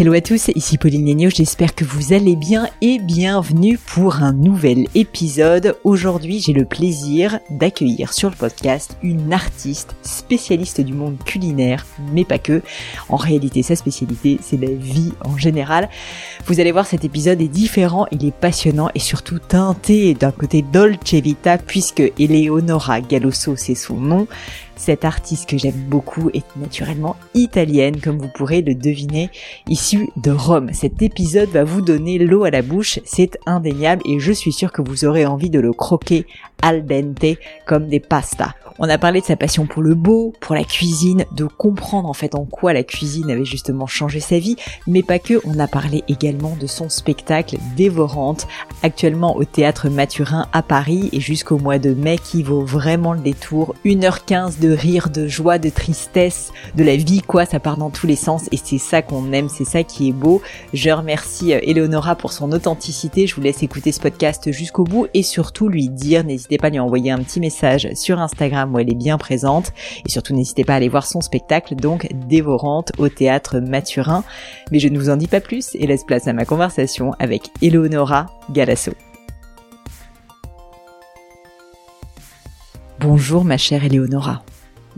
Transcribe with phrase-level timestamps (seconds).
[0.00, 4.32] Hello à tous, ici Pauline Léniaud, j'espère que vous allez bien et bienvenue pour un
[4.32, 5.76] nouvel épisode.
[5.82, 12.24] Aujourd'hui j'ai le plaisir d'accueillir sur le podcast une artiste spécialiste du monde culinaire, mais
[12.24, 12.62] pas que.
[13.08, 15.88] En réalité sa spécialité c'est la vie en général.
[16.46, 20.62] Vous allez voir cet épisode est différent, il est passionnant et surtout teinté d'un côté
[20.62, 24.28] dolce vita puisque Eleonora Galosso c'est son nom.
[24.78, 29.28] Cette artiste que j'aime beaucoup est naturellement italienne, comme vous pourrez le deviner,
[29.68, 30.70] issue de Rome.
[30.72, 34.72] Cet épisode va vous donner l'eau à la bouche, c'est indéniable et je suis sûre
[34.72, 36.26] que vous aurez envie de le croquer
[36.62, 38.54] al dente comme des pastas.
[38.80, 42.12] On a parlé de sa passion pour le beau, pour la cuisine, de comprendre en
[42.12, 44.54] fait en quoi la cuisine avait justement changé sa vie,
[44.86, 48.46] mais pas que, on a parlé également de son spectacle Dévorante,
[48.84, 53.20] actuellement au théâtre Mathurin à Paris et jusqu'au mois de mai qui vaut vraiment le
[53.20, 53.74] détour.
[53.84, 58.06] 1h15 de rire, de joie, de tristesse, de la vie quoi, ça part dans tous
[58.06, 60.42] les sens et c'est ça qu'on aime, c'est ça qui est beau.
[60.72, 65.06] Je remercie euh, Eleonora pour son authenticité, je vous laisse écouter ce podcast jusqu'au bout
[65.14, 68.78] et surtout lui dire, n'hésitez pas à lui envoyer un petit message sur Instagram où
[68.78, 69.72] elle est bien présente.
[70.06, 74.24] Et surtout, n'hésitez pas à aller voir son spectacle, donc Dévorante, au théâtre Mathurin.
[74.70, 77.50] Mais je ne vous en dis pas plus et laisse place à ma conversation avec
[77.62, 78.92] Eleonora Galasso.
[83.00, 84.42] Bonjour ma chère Eleonora.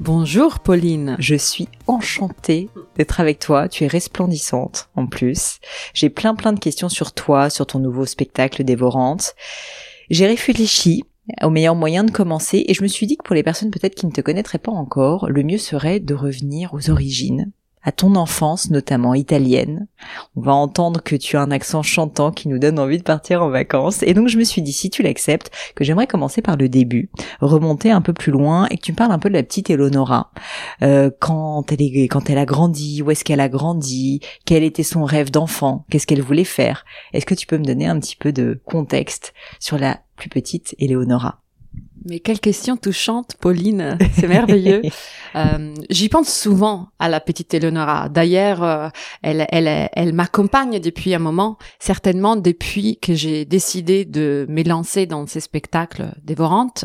[0.00, 1.14] Bonjour Pauline.
[1.18, 3.68] Je suis enchantée d'être avec toi.
[3.68, 5.58] Tu es resplendissante en plus.
[5.92, 9.34] J'ai plein plein de questions sur toi, sur ton nouveau spectacle Dévorante.
[10.08, 11.04] J'ai réfléchi
[11.42, 13.94] au meilleur moyen de commencer et je me suis dit que pour les personnes peut-être
[13.94, 18.14] qui ne te connaîtraient pas encore, le mieux serait de revenir aux origines, à ton
[18.14, 19.86] enfance notamment italienne.
[20.36, 23.42] On va entendre que tu as un accent chantant qui nous donne envie de partir
[23.42, 26.56] en vacances et donc je me suis dit si tu l'acceptes que j'aimerais commencer par
[26.56, 29.34] le début, remonter un peu plus loin et que tu me parles un peu de
[29.34, 30.30] la petite Eleonora.
[30.82, 34.82] Euh, quand elle est quand elle a grandi, où est-ce qu'elle a grandi, quel était
[34.82, 36.84] son rêve d'enfant, qu'est-ce qu'elle voulait faire.
[37.12, 40.74] Est-ce que tu peux me donner un petit peu de contexte sur la plus petite
[40.78, 41.40] Eleonora?
[42.04, 43.98] Mais quelle question touchante, Pauline.
[44.14, 44.82] C'est merveilleux.
[45.36, 48.08] euh, J'y pense souvent à la petite Eleonora.
[48.08, 48.88] D'ailleurs, euh,
[49.22, 55.26] elle, elle, elle m'accompagne depuis un moment, certainement depuis que j'ai décidé de m'élancer dans
[55.26, 56.84] ces spectacles dévorantes.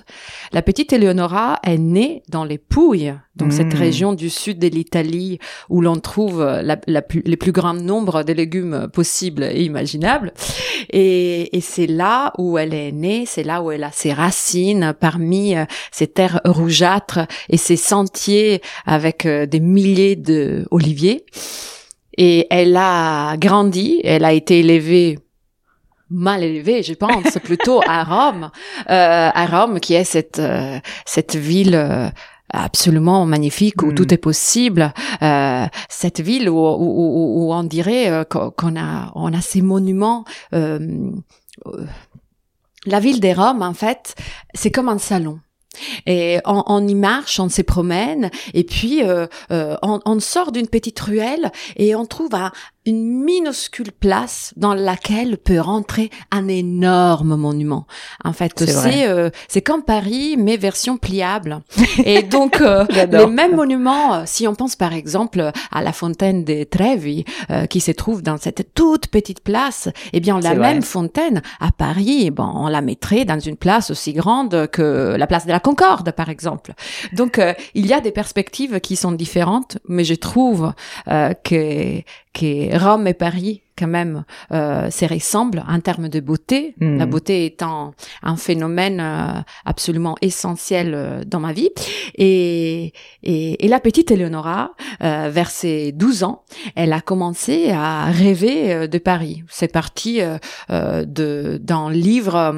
[0.51, 3.77] La petite Eleonora est née dans les Pouilles, donc cette Mmh.
[3.79, 5.39] région du sud de l'Italie
[5.69, 10.33] où l'on trouve la, la plus- les plus grands nombres de légumes possibles et imaginables.
[10.91, 14.93] Et, et c'est là où elle est née, c'est là où elle a ses racines
[15.05, 21.27] parmi euh, ces terres rougeâtres et ces sentiers avec euh, des milliers de oliviers.
[22.17, 25.19] Et elle a grandi, elle a été élevée
[26.09, 28.49] mal élevée, je pense, plutôt à Rome,
[28.89, 32.09] euh, à Rome qui est cette euh, cette ville euh,
[32.51, 33.95] absolument magnifique où Mm.
[33.99, 39.11] tout est possible, euh, cette ville où, où, où, où on dirait qu'on qu'on a
[39.13, 40.25] on a ces monuments.
[42.85, 44.15] La ville des Roms, en fait,
[44.53, 45.39] c'est comme un salon.
[46.05, 50.97] Et on, y marche, on se promène, et puis euh, euh, on sort d'une petite
[51.01, 52.53] ruelle et on trouve un-
[52.85, 57.87] une minuscule place dans laquelle peut rentrer un énorme monument.
[58.23, 61.61] En fait, C'est euh, c'est comme Paris, mais version pliable.
[62.05, 66.43] Et donc euh, les mêmes monuments, euh, si on pense par exemple à la fontaine
[66.43, 70.73] des Trevi, euh, qui se trouve dans cette toute petite place, eh bien la vrai.
[70.73, 75.15] même fontaine à Paris, eh bon, on la mettrait dans une place aussi grande que
[75.17, 76.73] la place de la Concorde, par exemple.
[77.13, 80.73] Donc euh, il y a des perspectives qui sont différentes, mais je trouve
[81.07, 82.01] euh, que
[82.35, 86.97] que Rome et Paris quand même euh, se ressemblent en termes de beauté, Mm.
[86.97, 87.93] la beauté étant
[88.23, 91.69] un phénomène euh, absolument essentiel euh, dans ma vie.
[92.17, 92.93] Et,
[93.23, 94.71] et, et la petite Eleonora,
[95.01, 96.43] euh, vers ses 12 ans,
[96.75, 99.43] elle a commencé à rêver de Paris.
[99.49, 100.19] C'est parti
[100.69, 102.53] de d'un livre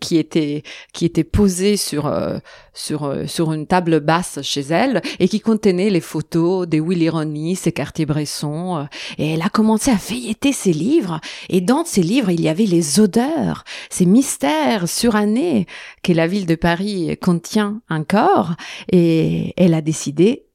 [0.00, 0.62] qui était
[0.92, 2.38] qui était posé sur euh,
[2.74, 7.08] sur euh, sur une table basse chez elle et qui contenait les photos des Willy
[7.08, 8.86] Ronis, et Cartier-Bresson.
[9.18, 11.20] et elle a commencé à feuilleter ces livres.
[11.48, 15.66] Et dans ces livres, il y avait les odeurs, ces mystères surannés
[16.02, 18.54] que la ville de Paris contient encore.
[18.90, 20.46] Et elle a décidé,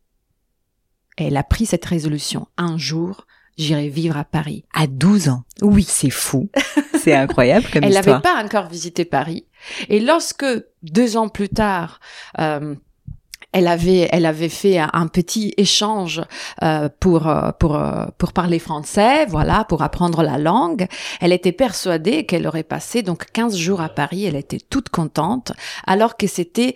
[1.18, 2.48] elle a pris cette résolution.
[2.58, 3.26] Un jour,
[3.58, 4.66] j'irai vivre à Paris.
[4.74, 5.44] À 12 ans.
[5.62, 5.86] Oui.
[5.88, 6.50] C'est fou.
[7.00, 9.46] C'est incroyable comme Elle n'avait pas encore visité Paris.
[9.90, 10.46] Et lorsque,
[10.84, 12.00] deux ans plus tard,
[12.40, 12.76] euh,
[13.54, 16.22] elle avait, elle avait fait un, petit échange
[16.64, 20.88] euh, pour euh, pour euh, pour parler français, voilà, pour apprendre la langue.
[21.20, 24.26] Elle était persuadée qu'elle aurait passé donc 15 jours à Paris.
[24.26, 25.52] Elle était toute contente,
[25.86, 26.76] alors que c'était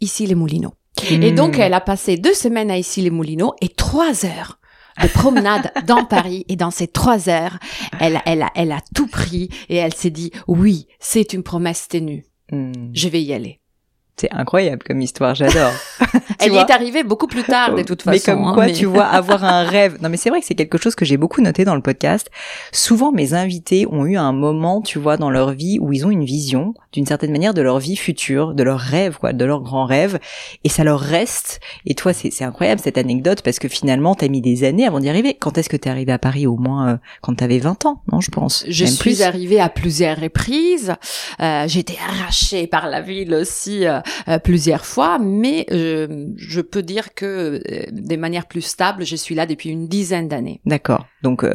[0.00, 0.74] ici les Moulineaux.
[1.10, 4.58] Et donc, elle a passé deux semaines à Issy-les-Moulineaux et trois heures
[5.02, 7.58] de promenade dans Paris et dans ces trois heures,
[8.00, 11.86] elle, elle, a, elle a tout pris et elle s'est dit oui, c'est une promesse
[11.88, 12.24] ténue.
[12.50, 12.72] Hmm.
[12.94, 13.60] Je vais y aller.
[14.18, 15.72] C'est incroyable comme histoire, j'adore.
[16.38, 18.12] Elle y est arrivée beaucoup plus tard, de toute façon.
[18.14, 19.98] Mais comme hein, quoi, mais- tu vois, avoir un rêve.
[20.02, 22.30] Non, mais c'est vrai que c'est quelque chose que j'ai beaucoup noté dans le podcast.
[22.72, 26.10] Souvent, mes invités ont eu un moment, tu vois, dans leur vie où ils ont
[26.10, 29.60] une vision, d'une certaine manière, de leur vie future, de leur rêve, quoi, de leur
[29.62, 30.18] grand rêve,
[30.64, 31.60] et ça leur reste.
[31.86, 35.08] Et toi, c'est incroyable cette anecdote parce que finalement, t'as mis des années avant d'y
[35.08, 35.34] arriver.
[35.34, 38.20] Quand est-ce que t'es arrivé à Paris Au moins euh, quand t'avais 20 ans, non
[38.20, 38.64] Je pense.
[38.68, 39.22] Je suis plus.
[39.22, 40.94] arrivée à plusieurs reprises.
[41.40, 46.60] Euh, j'ai été arrachée par la ville aussi euh, euh, plusieurs fois, mais euh, je
[46.60, 50.60] peux dire que euh, de manière plus stable, je suis là depuis une dizaine d'années.
[50.66, 51.06] D'accord.
[51.22, 51.52] Donc euh,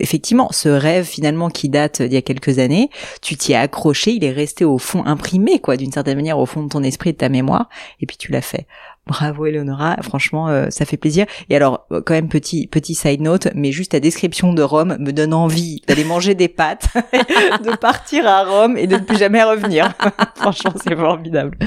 [0.00, 2.90] effectivement, ce rêve finalement qui date d'il y a quelques années,
[3.20, 6.46] tu t'y es accroché, il est resté au fond imprimé quoi, d'une certaine manière au
[6.46, 7.68] fond de ton esprit, de ta mémoire,
[8.00, 8.66] et puis tu l'as fait.
[9.04, 11.26] Bravo Eleonora, franchement euh, ça fait plaisir.
[11.50, 14.96] Et alors euh, quand même petit petit side note, mais juste ta description de Rome
[15.00, 16.86] me donne envie d'aller manger des pâtes,
[17.64, 19.92] de partir à Rome et de ne plus jamais revenir.
[20.36, 21.58] franchement c'est formidable.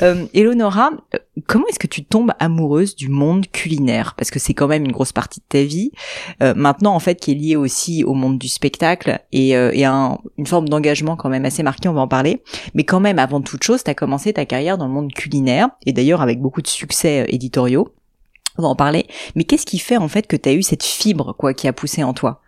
[0.00, 0.92] Euh, Eleonora,
[1.48, 4.14] comment est-ce que tu tombes amoureuse du monde culinaire?
[4.16, 5.90] Parce que c'est quand même une grosse partie de ta vie.
[6.42, 9.84] Euh, maintenant en fait qui est liée aussi au monde du spectacle et, euh, et
[9.84, 12.42] un- une forme d'engagement quand même assez marquée, on va en parler.
[12.74, 15.70] Mais quand même, avant toute chose, tu as commencé ta carrière dans le monde culinaire
[15.86, 17.88] et d'ailleurs avec beaucoup de succès euh, éditoriaux.
[18.58, 19.06] On va en parler.
[19.34, 21.72] Mais qu'est-ce qui fait en fait que tu as eu cette fibre quoi qui a
[21.72, 22.40] poussé en toi?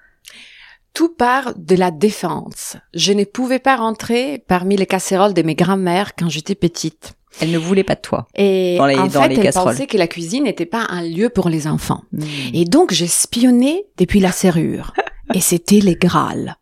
[0.93, 2.76] Tout part de la défense.
[2.94, 7.14] Je ne pouvais pas rentrer parmi les casseroles de mes grands-mères quand j'étais petite.
[7.41, 8.27] Elle ne voulait pas de toi.
[8.35, 9.73] Et Dans les- en dans fait, les elle casseroles.
[9.73, 12.03] pensait que la cuisine n'était pas un lieu pour les enfants.
[12.12, 12.23] Hmm.
[12.53, 14.93] Et donc, j'ai spionné depuis la serrure.
[15.35, 16.56] Et c'était les Graal.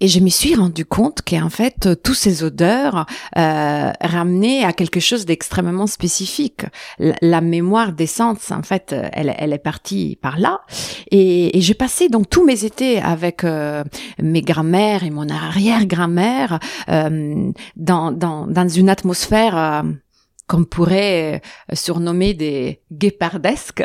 [0.00, 3.06] Et je me suis rendu compte qu'en fait, euh, tous ces odeurs
[3.38, 6.66] euh, ramenaient à quelque chose d'extrêmement spécifique.
[6.98, 10.60] La, la mémoire d'essence, en fait, euh, elle, elle est partie par là.
[11.10, 13.84] Et, et j'ai passé donc tous mes étés avec euh,
[14.18, 16.58] mes grand-mères et mon arrière-grand-mère
[16.90, 19.82] euh, dans, dans, dans une atmosphère
[20.46, 21.40] qu'on pourrait
[21.72, 23.84] surnommer des guépardesques.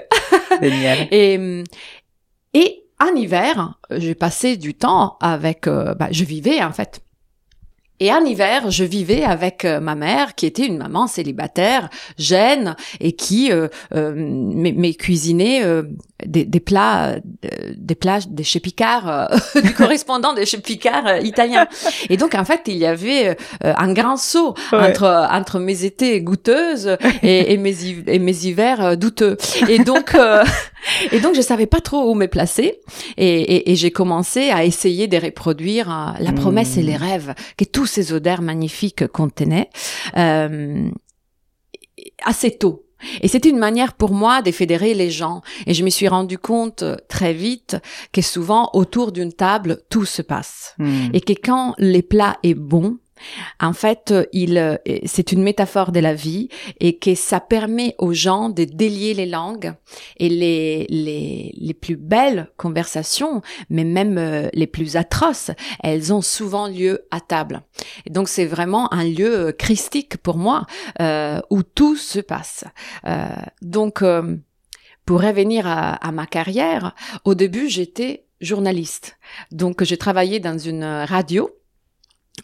[0.61, 1.07] Génial.
[1.11, 1.63] Et,
[2.53, 7.01] et en hiver, j'ai passé du temps avec, euh, bah, je vivais en fait.
[8.03, 11.87] Et en hiver, je vivais avec euh, ma mère, qui était une maman célibataire,
[12.17, 15.83] jeune, et qui euh, euh, m'est m'est cuisinait euh,
[16.25, 17.19] des, des plats, euh,
[17.77, 21.67] des plats de chez Picard, euh, du correspondant de chez Picard euh, italien.
[22.09, 24.79] Et donc, en fait, il y avait euh, un grand saut Ouais.
[24.89, 27.75] entre entre mes étés goûteuses et, et mes
[28.07, 29.37] et mes hivers euh, douteux.
[29.69, 30.43] Et donc, euh,
[31.11, 32.79] et donc, je savais pas trop où me placer.
[33.17, 37.33] Et, et, et j'ai commencé à essayer de reproduire euh, la promesse et les rêves
[37.57, 39.69] que tous ces odeurs magnifiques contenaient
[40.17, 40.89] euh,
[42.23, 42.85] assez tôt.
[43.21, 45.41] Et c'était une manière pour moi de fédérer les gens.
[45.65, 47.77] Et je me suis rendu compte euh, très vite
[48.11, 50.75] que souvent, autour d'une table, tout se passe.
[50.77, 51.09] Hmm.
[51.13, 52.97] Et que quand les plats est bon,
[53.59, 57.95] en fait, euh, il, euh, c'est une métaphore de la vie et que ça permet
[57.97, 59.73] aux gens de délier les langues
[60.17, 65.51] et les, les, les plus belles conversations, mais même euh, les plus atroces,
[65.83, 67.61] elles ont souvent lieu à table.
[68.09, 70.65] Donc, c'est vraiment un lieu christique pour moi
[71.49, 72.63] où tout se passe.
[73.61, 74.03] Donc,
[75.05, 79.17] pour revenir à ma carrière, au début, j'étais journaliste.
[79.51, 81.49] Donc, j'ai travaillé dans une radio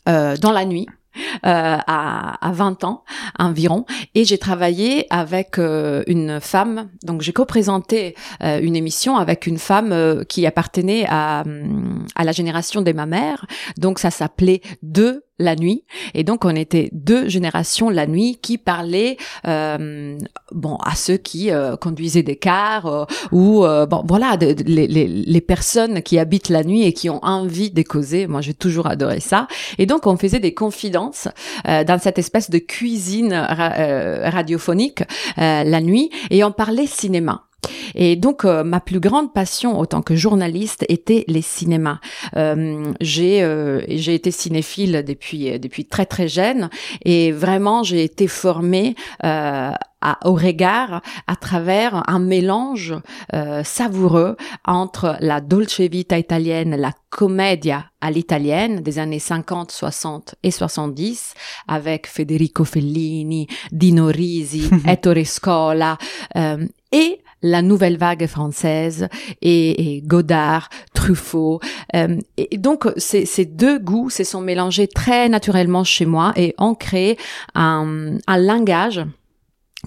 [0.07, 0.87] euh, dans la nuit.
[1.17, 3.03] euh, à, à 20 ans
[3.39, 8.13] environ et j'ai travaillé avec euh, une femme donc j'ai co-présenté
[8.43, 12.91] euh, une émission avec une femme euh, qui appartenait à, hum, à la génération de
[12.91, 13.47] ma mère
[13.79, 15.83] donc ça s'appelait De la nuit.
[16.13, 19.17] Et donc on était deux générations la nuit qui parlaient
[19.47, 20.17] euh,
[20.51, 24.87] bon à ceux qui euh, conduisaient des cars euh, ou euh, bon voilà de- les,
[24.87, 28.27] les, personnes qui habitent la nuit et qui ont envie de causer.
[28.27, 29.47] Moi j'ai toujours adoré ça.
[29.77, 31.27] Et donc on faisait des confidences
[31.67, 35.03] euh, dans cette espèce de cuisine euh, radiophonique
[35.37, 36.09] la nuit.
[36.31, 37.46] Et on parlait cinéma
[37.95, 41.99] et donc euh, ma plus grande passion en tant que journaliste était les cinémas.
[42.35, 46.69] Euh, j'ai euh, j'ai été cinéphile depuis depuis très très jeune
[47.05, 49.71] et vraiment j'ai été formée euh,
[50.01, 52.93] à- au regard à travers un mélange
[53.33, 60.35] euh, savoureux entre la dolce vita italienne, la commedia à l'italienne des années 50, 60
[60.43, 61.33] et 70
[61.67, 65.97] avec Federico Fellini, Dino Risi, Ettore Scola
[66.35, 69.07] euh, et la nouvelle vague française
[69.41, 71.59] et, Godard, Truffaut.
[71.95, 76.55] Euh, et donc ces, ces deux goûts se sont mélangés très naturellement chez moi et
[76.57, 77.17] ont créé
[77.55, 79.01] un, un langage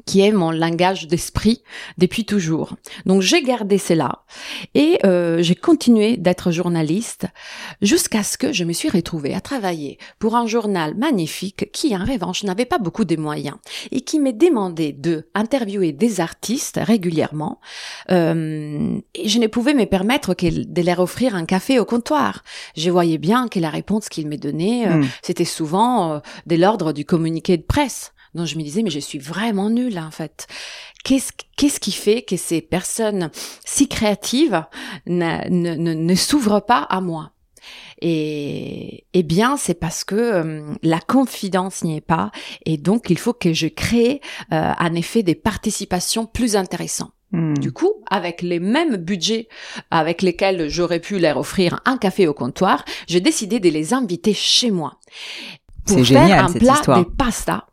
[0.07, 1.63] qui est mon langage d'esprit
[1.99, 2.77] depuis toujours.
[3.07, 4.25] Donc j'ai gardé cela
[4.75, 7.27] et euh, j'ai continué d'être journaliste
[7.83, 12.05] jusqu'à ce que je me suis retrouvée à travailler pour un journal magnifique qui en
[12.05, 13.57] revanche n'avait pas beaucoup de moyens
[13.91, 17.61] et qui m'est demandé de interviewer des artistes régulièrement
[18.11, 22.45] euh, et je ne pouvais me permettre que de leur offrir un café au comptoir.
[22.77, 25.09] Je voyais bien que la réponse qu'ils me donnaient euh, hmm.
[25.23, 28.13] c'était souvent euh, de l'ordre du communiqué de presse.
[28.35, 30.47] Donc je me disais, mais je suis vraiment nulle en fait.
[31.05, 33.31] Qu'est-ce qu'est-ce qui fait que ces personnes
[33.65, 34.65] si créatives
[35.07, 37.33] ne, ne, ne, s'ouvrent pas à moi?
[38.01, 42.31] Et eh bien, c'est parce que euh, la confidence n'y est pas,
[42.65, 44.23] et donc il faut que je crée
[44.53, 47.13] euh, en effet des participations plus intéressantes.
[47.33, 47.55] Hmm.
[47.55, 49.47] Du coup, avec les mêmes budgets
[49.93, 54.35] avec lesquels j'aurais pu leur offrir un café au comptoir, j'ai décidé de les inviter
[54.35, 54.99] chez moi
[55.87, 57.67] pour faire génial, un plat de pasta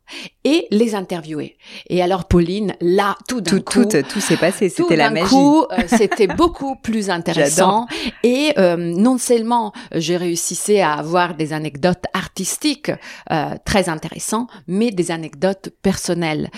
[0.43, 1.57] et les interviewer.
[1.89, 5.29] Et alors Pauline, là, tout d'un coup, tout, tout, s'est passé, c'était la magie.
[5.29, 7.87] coup, euh, c'était beaucoup plus intéressant.
[8.23, 12.91] Et euh, non seulement j'ai réussi à avoir des anecdotes artistiques
[13.31, 16.49] euh, très intéressantes, mais des anecdotes personnelles.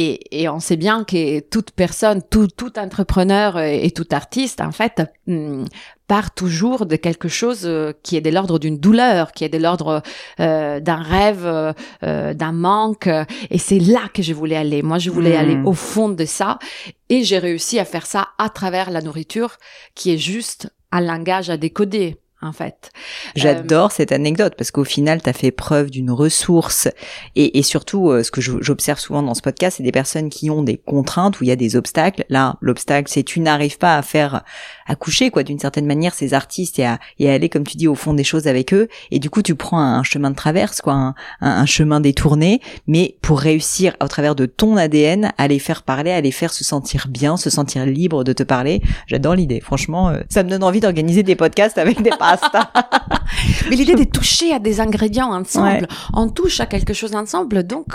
[0.00, 4.70] Et, et, on sait bien que toute personne, tout, tout entrepreneur et, tout artiste, en
[4.70, 5.64] fait, hmm,
[6.06, 9.58] part toujours de quelque chose euh, qui est de l'ordre d'une douleur, qui est de
[9.58, 10.02] l'ordre
[10.38, 13.08] euh, d'un rêve, euh, d'un manque.
[13.50, 14.82] Et c'est là que je voulais aller.
[14.82, 15.66] Moi, je voulais aller hmm.
[15.66, 16.60] au fond de ça.
[17.08, 19.56] Et j'ai réussi à faire ça à travers la nourriture,
[19.96, 22.90] qui est juste un langage à décoder en fait.
[23.34, 26.88] J'adore euh, cette anecdote parce qu'au final, tu as fait preuve d'une ressource
[27.34, 30.50] et, et surtout, euh, ce que j'observe souvent dans ce podcast, c'est des personnes qui
[30.50, 32.24] ont des contraintes où il y a des obstacles.
[32.28, 34.44] Là, l'obstacle, c'est tu n'arrives pas à faire
[34.88, 37.86] accoucher quoi d'une certaine manière ces artistes et à, et à aller comme tu dis
[37.86, 40.80] au fond des choses avec eux et du coup tu prends un, chemin de traverse
[40.80, 45.58] quoi, un, un, chemin détourné, mais pour réussir au travers de ton ADN à les
[45.58, 48.80] faire parler, à les faire se sentir bien, se sentir libre de te parler.
[49.06, 49.60] J'adore l'idée.
[49.60, 52.10] Franchement, euh, ça me donne envie d'organiser des podcasts avec des
[53.70, 57.92] Mais l'idée de toucher à des ingrédients ensemble, on touche à quelque chose ensemble, donc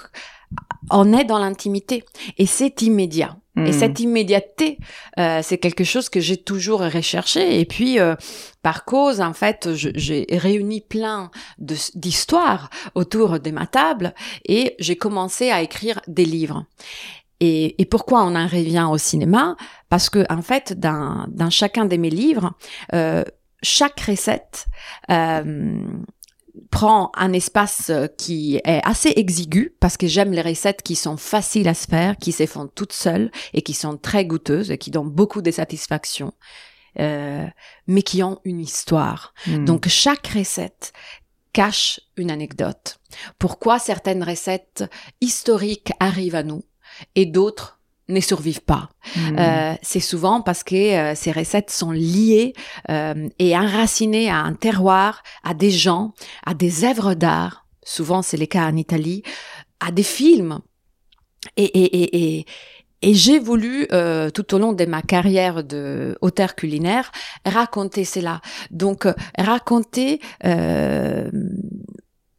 [0.91, 2.03] on est dans l'intimité
[2.37, 3.37] et c'est immédiat.
[3.55, 3.71] Et hmm.
[3.71, 4.79] cette immédiateté,
[5.19, 7.59] euh, c'est quelque chose que j'ai toujours recherché.
[7.59, 8.15] Et puis, euh,
[8.63, 11.29] par cause, en fait, j'ai réuni plein
[11.59, 16.65] d'histoires autour de ma table et j'ai commencé à écrire des livres.
[17.39, 19.55] Et, et, pourquoi on en revient au cinéma?
[19.89, 22.53] Parce que en fait, dans, dans chacun de mes livres,
[22.93, 23.23] euh,
[23.61, 24.65] chaque recette
[25.09, 25.83] euh,
[26.69, 31.67] prend un espace qui est assez exigu parce que j'aime les recettes qui sont faciles
[31.67, 34.91] à se faire, qui se font toutes seules et qui sont très goûteuses et qui
[34.91, 36.33] donnent beaucoup de satisfaction,
[36.99, 37.45] euh,
[37.87, 39.33] mais qui ont une histoire.
[39.47, 39.65] Hmm.
[39.65, 40.93] Donc chaque recette
[41.53, 42.99] cache une anecdote.
[43.39, 44.83] Pourquoi certaines recettes
[45.21, 46.63] historiques arrivent à nous
[47.15, 47.79] et d'autres
[48.13, 48.89] ne survivent pas.
[49.15, 49.37] Hmm.
[49.37, 52.53] Euh, c'est souvent parce que euh, ces recettes sont liées
[52.89, 56.13] euh, et enracinées à un terroir, à des gens,
[56.45, 57.65] à des œuvres d'art.
[57.83, 59.23] Souvent, c'est le cas en Italie,
[59.79, 60.59] à des films.
[61.57, 62.45] Et, et, et, et,
[63.01, 63.85] et j'ai voulu,
[64.33, 67.11] tout au long de ma carrière de auteur culinaire,
[67.45, 68.39] raconter cela.
[68.71, 69.05] Donc,
[69.37, 70.21] raconter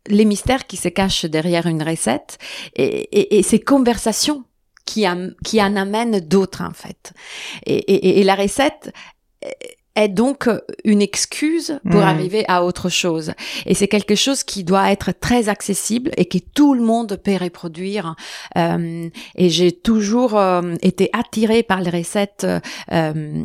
[0.07, 2.39] les mystères qui se cachent derrière une recette
[2.77, 4.45] et, et, et ces conversations
[4.85, 5.07] qui,
[5.45, 7.13] qui en amène d'autres en fait.
[7.67, 8.93] Et, et, et, la recette
[9.95, 10.49] est donc
[10.85, 12.05] une excuse pour mmh.
[12.05, 13.33] arriver à autre chose.
[13.67, 17.37] Et c'est quelque chose qui doit être très accessible et que tout le monde peut
[17.37, 18.17] reproduire.
[18.57, 22.47] Euh, et j'ai toujours euh, été attirée par les recettes.
[22.93, 23.45] Euh,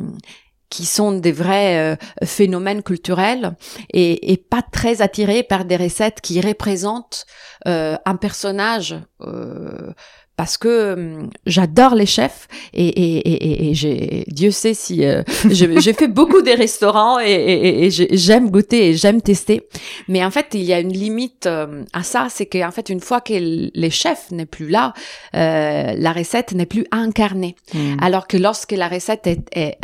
[0.69, 3.55] qui sont des vrais euh, phénomènes culturels
[3.91, 7.25] et, et, pas très attirée par des recettes qui représentent
[7.67, 9.91] euh, un personnage euh,
[10.39, 15.21] parce que hum, j'adore les chefs et, et, et, et j'ai Dieu sait si euh,
[15.49, 19.67] j'ai fait beaucoup des restaurants et, j'aime goûter et j'aime tester
[20.07, 23.01] mais en fait il y a une limite euh, à ça c'est qu'en fait une
[23.01, 24.93] fois que les chefs n'est plus là
[25.35, 27.97] euh, la recette n'est plus incarnée hmm.
[27.99, 29.77] alors que lorsque la recette est,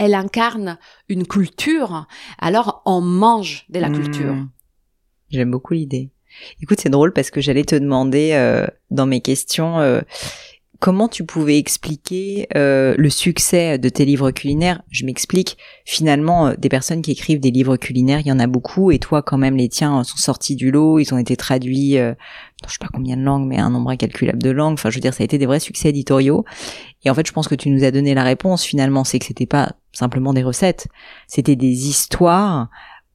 [0.00, 0.76] elle incarne
[1.08, 2.06] une culture
[2.38, 4.02] alors on mange de la hmm.
[4.02, 4.34] culture
[5.30, 6.10] j'aime beaucoup l'idée
[6.62, 10.00] Écoute, c'est drôle parce que j'allais te demander euh, dans mes questions euh,
[10.80, 14.82] comment tu pouvais expliquer euh, le succès de tes livres culinaires?
[14.90, 15.56] Je m'explique.
[15.84, 19.22] Finalement, des personnes qui écrivent des livres culinaires, il y en a beaucoup, et toi,
[19.22, 20.98] quand même, les tiens sont sortis du lot.
[20.98, 22.14] Ils ont été traduits, dans
[22.66, 24.74] je sais pas combien de langues, mais un nombre incalculable de langues.
[24.74, 26.44] Enfin, je veux dire, ça a été des vrais succès éditoriaux.
[27.04, 28.62] Et en fait, je pense que tu nous as donné la réponse.
[28.62, 30.88] Finalement, c'est que c'était pas simplement des recettes,
[31.28, 32.68] c'était des histoires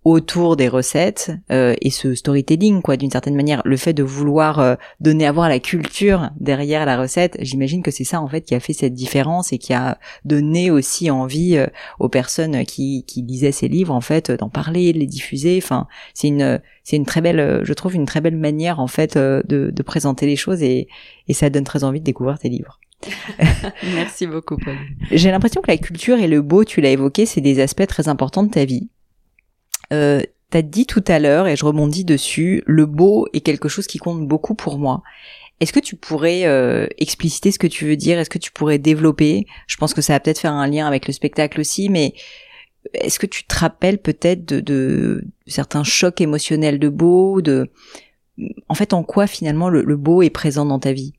[0.10, 4.58] autour des recettes euh, et ce storytelling quoi d'une certaine manière le fait de vouloir
[4.60, 8.42] euh, donner à voir la culture derrière la recette j'imagine que c'est ça en fait
[8.42, 11.68] qui a fait cette différence et qui a donné aussi envie euh,
[12.00, 15.88] aux personnes qui, qui lisaient ces livres en fait d'en parler de les diffuser enfin
[16.16, 19.44] c'est une c'est une très belle je trouve une très belle manière en fait de,
[19.48, 20.88] de présenter les choses et,
[21.28, 22.80] et ça donne très envie de découvrir tes livres
[23.96, 24.76] Merci beaucoup, Paul.
[25.12, 28.10] J'ai l'impression que la culture et le beau, tu l'as évoqué, c'est des aspects très
[28.10, 28.90] importants de ta vie.
[29.94, 33.86] Euh, T'as dit tout à l'heure, et je rebondis dessus, le beau est quelque chose
[33.86, 35.04] qui compte beaucoup pour moi.
[35.60, 38.18] Est-ce que tu pourrais euh, expliciter ce que tu veux dire?
[38.18, 39.46] Est-ce que tu pourrais développer?
[39.68, 42.16] Je pense que ça va peut-être faire un lien avec le spectacle aussi, mais
[42.94, 47.70] est-ce que tu te rappelles peut-être de, de, certains chocs émotionnels de beau de
[48.70, 51.14] en fait en quoi finalement le beau est présent dans ta vie?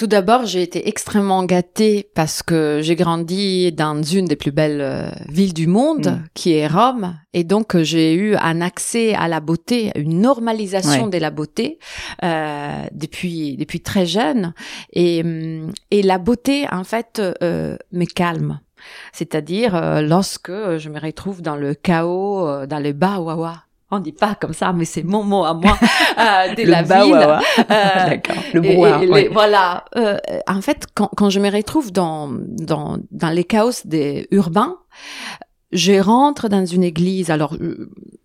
[0.00, 4.80] Tout d'abord, j'ai été extrêmement gâtée parce que j'ai grandi dans une des plus belles
[4.80, 6.24] euh, villes du monde, mm.
[6.32, 11.18] qui est Rome, et donc j'ai eu un accès à la beauté, une normalisation de
[11.18, 11.78] la beauté
[12.24, 14.54] euh, depuis depuis très jeune,
[14.94, 18.58] et mm, et la beauté en fait euh, me calme.
[19.12, 24.12] C'est-à-dire euh, lorsque je me retrouve dans le chaos, dans le bas wawa on dit
[24.12, 25.76] pas comme ça, mais c'est mon mot à moi
[26.18, 27.14] euh, de la ville.
[27.14, 28.42] Euh, D'accord.
[28.54, 29.28] Le brouhaha.
[29.32, 29.84] Voilà.
[29.96, 34.76] Euh, en fait, quand, quand je me retrouve dans dans dans les chaos des urbains,
[35.72, 37.30] je rentre dans une église.
[37.30, 37.56] Alors,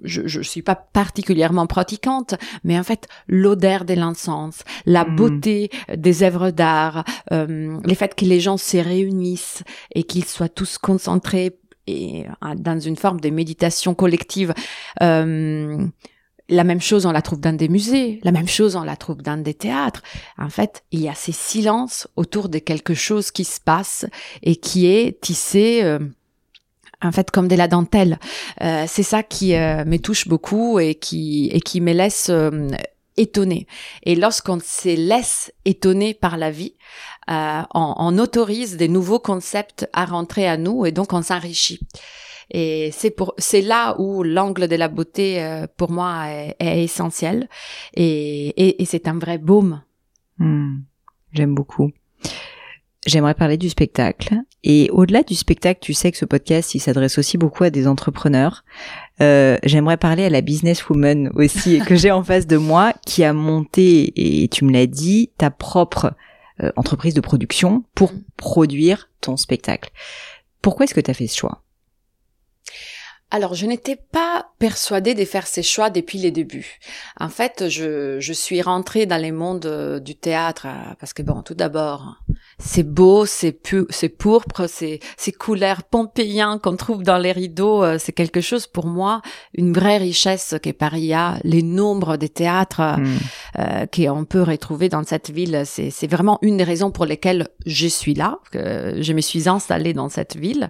[0.04, 5.16] je je suis pas particulièrement pratiquante, mais en fait, l'odeur de l'encens, la hmm.
[5.16, 10.50] beauté des œuvres d'art, euh, le fait que les gens se réunissent et qu'ils soient
[10.50, 11.58] tous concentrés
[11.88, 14.54] et euh, dans une forme de méditation collective.
[15.02, 15.86] Euh,
[16.48, 18.20] la même chose, on la trouve dans des musées.
[18.24, 20.04] La même chose, on la trouve dans des théâtres.
[20.38, 24.06] En fait, il y a ces silences autour de quelque chose qui se passe
[24.44, 25.82] et qui est tissé.
[25.84, 26.00] Euh,
[27.02, 28.18] en fait comme de la dentelle.
[28.62, 32.32] Euh, c'est ça qui me touche beaucoup et qui et qui me laisse
[33.18, 33.68] étonné.
[34.04, 36.76] Et lorsqu'on se laisse étonner par la vie,
[37.30, 41.80] euh, on, autorise des nouveaux concepts à rentrer à nous et donc on s'enrichit.
[42.52, 47.50] Et c'est pour c'est là où l'angle de la beauté euh, pour moi est, essentiel
[47.96, 49.82] et, et, c'est un vrai baume.
[50.38, 50.82] Hmm.
[51.34, 51.92] J'aime beaucoup.
[53.06, 54.36] J'aimerais parler du spectacle.
[54.64, 57.88] Et au-delà du spectacle, tu sais que ce podcast, il s'adresse aussi beaucoup à des
[57.88, 58.64] entrepreneurs.
[59.22, 63.34] Euh, j'aimerais parler à la businesswoman aussi que j'ai en face de moi, qui a
[63.34, 66.14] monté, et tu me l'as dit, ta propre
[66.62, 68.24] euh, entreprise de production pour mm.
[68.38, 69.92] produire ton spectacle.
[70.62, 71.62] Pourquoi est-ce que tu as fait ce choix?
[73.32, 76.80] Alors, je n'étais pas persuadée de faire ces choix depuis les débuts.
[77.20, 80.68] En fait, je, je suis rentrée dans les mondes euh, du théâtre
[81.00, 82.22] parce que, bon, tout d'abord,
[82.58, 87.84] c'est beau, c'est pu, c'est pourpre, c'est ces couleurs pompéiens qu'on trouve dans les rideaux,
[87.84, 89.22] euh, c'est quelque chose pour moi
[89.54, 93.18] une vraie richesse que Paris a, les nombres des théâtres mm.
[93.60, 97.48] euh, qu'on peut retrouver dans cette ville, c'est c'est vraiment une des raisons pour lesquelles
[97.66, 100.70] je suis là, que je me suis installée dans cette ville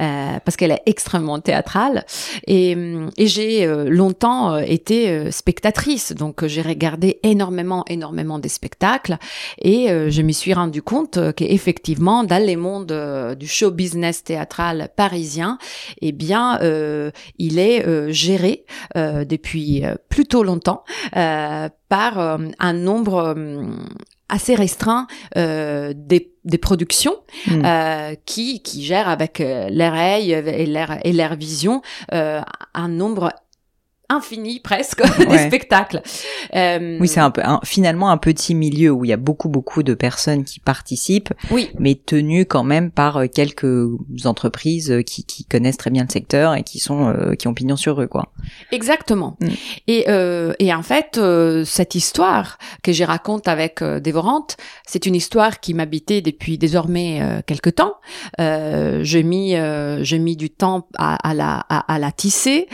[0.00, 2.04] euh, parce qu'elle est extrêmement théâtrale.
[2.46, 2.76] Et
[3.16, 9.18] et j'ai euh, longtemps été spectatrice, donc j'ai regardé énormément énormément des spectacles
[9.60, 14.24] et je me suis rendu compte euh, qu'effectivement, dans les mondes euh, du show business
[14.24, 15.58] théâtral parisien,
[16.00, 23.34] eh bien, euh, il est géré depuis plutôt longtemps par un nombre
[24.28, 27.62] assez restreint des, des, productions hmm.
[28.24, 33.32] qui, qui gèrent avec l'air et l'air et l'air vision un nombre
[34.12, 36.02] infini presque des spectacles.
[36.54, 39.82] Euh, oui, c'est un peu finalement un petit milieu où il y a beaucoup beaucoup
[39.82, 41.70] de personnes qui participent, oui.
[41.78, 43.88] mais tenues quand même par euh, quelques
[44.24, 47.54] entreprises euh, qui, qui connaissent très bien le secteur et qui sont euh, qui ont
[47.54, 48.32] pignon sur eux quoi.
[48.70, 49.36] Exactement.
[49.40, 49.48] Mm.
[49.88, 51.20] Et euh, et en fait
[51.64, 57.70] cette histoire que je raconte avec Dévorante, c'est une histoire qui m'habitait depuis désormais quelque
[57.70, 57.94] temps.
[58.38, 59.54] j'ai mis
[60.00, 62.68] j'ai mis du temps à, à la à, à la tisser.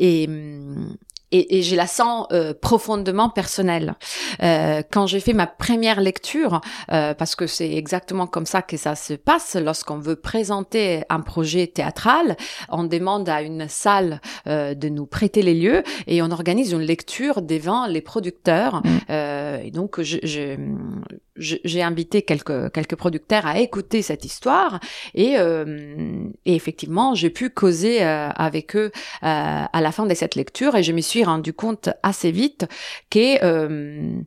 [0.00, 0.96] Et, hum,
[1.32, 3.94] et, et je la sens euh, profondément personnelle.
[4.42, 6.60] Euh, quand j'ai fait ma première lecture,
[6.92, 11.20] euh, parce que c'est exactement comme ça que ça se passe lorsqu'on veut présenter un
[11.20, 12.36] projet théâtral,
[12.70, 16.80] on demande à une salle euh, de nous prêter les lieux et on organise une
[16.80, 18.76] lecture devant les producteurs.
[18.76, 18.88] Mmh.
[19.10, 20.56] Euh, et donc je, je
[21.38, 24.80] j'ai invité quelques quelques producteurs à écouter cette histoire
[25.14, 28.90] et, euh, et effectivement j'ai pu causer euh, avec eux euh,
[29.22, 32.66] à la fin de cette lecture et je me suis rendu compte assez vite
[33.10, 34.18] que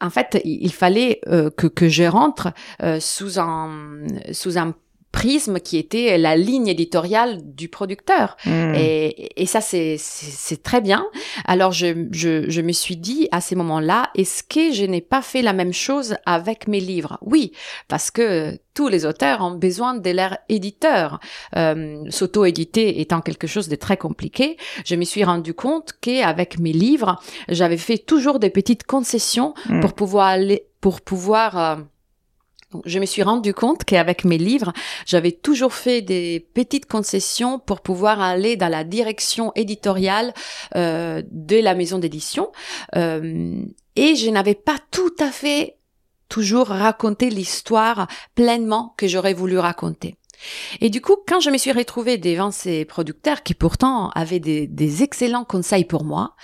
[0.00, 1.20] en fait il fallait
[1.56, 2.52] que que je rentre
[3.00, 4.74] sous un sous un
[5.12, 8.36] prisme qui était la ligne éditoriale du producteur.
[8.44, 8.74] Hmm.
[8.74, 9.98] Et, et, ça, c'est
[10.62, 11.06] très bien.
[11.44, 15.22] Alors, je, je, je, me suis dit à ces moments-là, est-ce que je n'ai pas
[15.22, 17.18] fait la même chose avec mes livres?
[17.22, 17.52] Oui,
[17.88, 21.20] parce que tous les auteurs ont besoin de leur éditeur.
[21.56, 26.72] Euh, S'auto-éditer étant quelque chose de très compliqué, je me suis rendu compte qu'avec mes
[26.72, 29.80] livres, j'avais fait toujours des petites concessions Hmm.
[29.80, 31.76] pour pouvoir aller, pour pouvoir euh,
[32.84, 34.72] je me suis rendu compte qu'avec mes livres,
[35.06, 40.32] j'avais toujours fait des petites concessions pour pouvoir aller dans la direction éditoriale
[40.76, 42.50] euh, de la maison d'édition.
[42.96, 43.62] Euh,
[43.96, 45.76] et je n'avais pas tout à fait
[46.28, 50.16] toujours raconté l'histoire pleinement que j'aurais voulu raconter.
[50.80, 54.66] Et du coup, quand je me suis retrouvée devant ces producteurs qui pourtant avaient des,
[54.66, 56.34] des excellents conseils pour moi,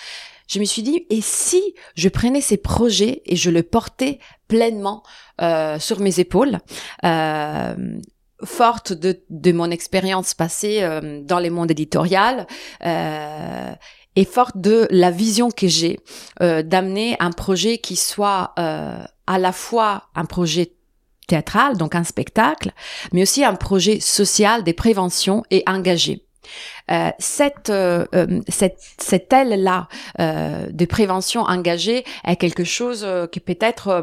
[0.48, 5.02] je me suis dit, et si je prenais ces projets et je le portais pleinement
[5.40, 6.58] euh, sur mes épaules,
[7.04, 7.74] euh,
[8.44, 12.46] forte de, de mon expérience passée euh, dans les mondes éditorial,
[12.84, 13.72] euh,
[14.16, 16.00] et forte de la vision que j'ai
[16.42, 20.72] euh, d'amener un projet qui soit à la fois un projet
[21.28, 22.72] théâtral, donc un spectacle,
[23.12, 26.24] mais aussi un projet social des préventions et engagé.
[26.90, 28.06] Euh, cette, euh,
[28.48, 29.88] cette, cette aile-là
[30.20, 34.02] euh, de prévention engagée est quelque chose qui peut-être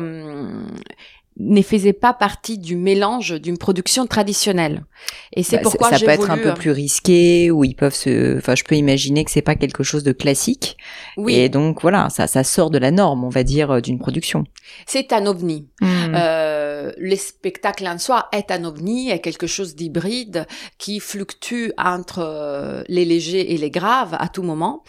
[1.37, 4.85] ne faisait pas partie du mélange d'une production traditionnelle.
[5.33, 7.95] Et c'est bah, pourquoi ça j'ai peut être un peu plus risqué ou ils peuvent
[7.95, 10.77] se enfin je peux imaginer que c'est pas quelque chose de classique.
[11.17, 11.35] Oui.
[11.35, 14.45] Et donc voilà, ça ça sort de la norme, on va dire d'une production.
[14.85, 15.67] C'est un ovni.
[15.81, 15.87] Mmh.
[16.15, 22.19] Euh, le spectacle en soi est un ovni, est quelque chose d'hybride qui fluctue entre
[22.19, 24.83] euh, les légers et les graves à tout moment.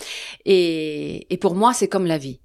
[0.45, 2.41] Et, et pour moi, c'est comme la vie.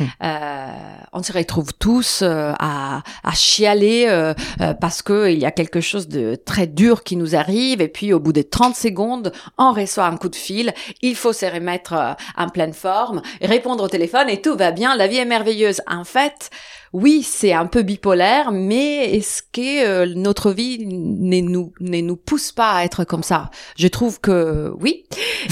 [0.00, 0.06] Hum.
[0.22, 0.66] Euh,
[1.12, 5.50] on se retrouve tous euh, à, à chialer euh, euh, parce que il y a
[5.50, 9.32] quelque chose de très dur qui nous arrive et puis au bout de 30 secondes,
[9.58, 13.82] on reçoit un coup de fil, il faut se remettre euh, en pleine forme, répondre
[13.84, 15.80] au téléphone et tout va bien, la vie est merveilleuse.
[15.88, 16.50] En fait,
[16.92, 22.16] oui, c'est un peu bipolaire, mais est-ce que euh, notre vie ne nous, ne nous
[22.16, 23.50] pousse pas à être comme ça?
[23.76, 25.04] Je trouve que oui.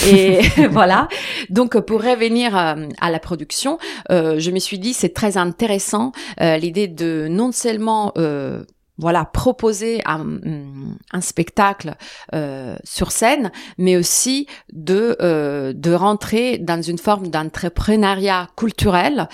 [0.06, 1.08] Et voilà.
[1.48, 3.78] Donc, pour revenir euh, à la production,
[4.10, 8.12] euh, je me suis dit c'est très intéressant euh, l'idée de non seulement
[9.00, 10.40] voilà, proposer un,
[11.12, 11.94] un spectacle
[12.34, 19.28] euh, sur scène, mais aussi de euh, de rentrer dans une forme d'entrepreneuriat culturel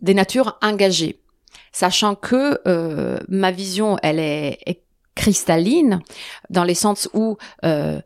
[0.00, 1.20] des natures engagées,
[1.72, 4.82] sachant que euh, ma vision, elle est, est,
[5.14, 6.00] cristalline
[6.50, 8.02] dans les sens où euh,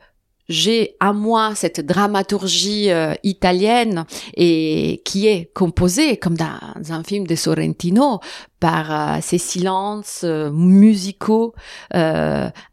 [0.50, 4.04] j'ai à moi cette dramaturgie euh, italienne
[4.36, 8.18] et qui est composée comme dans un film de Sorrentino
[8.58, 11.54] par euh, ces silences euh, musicaux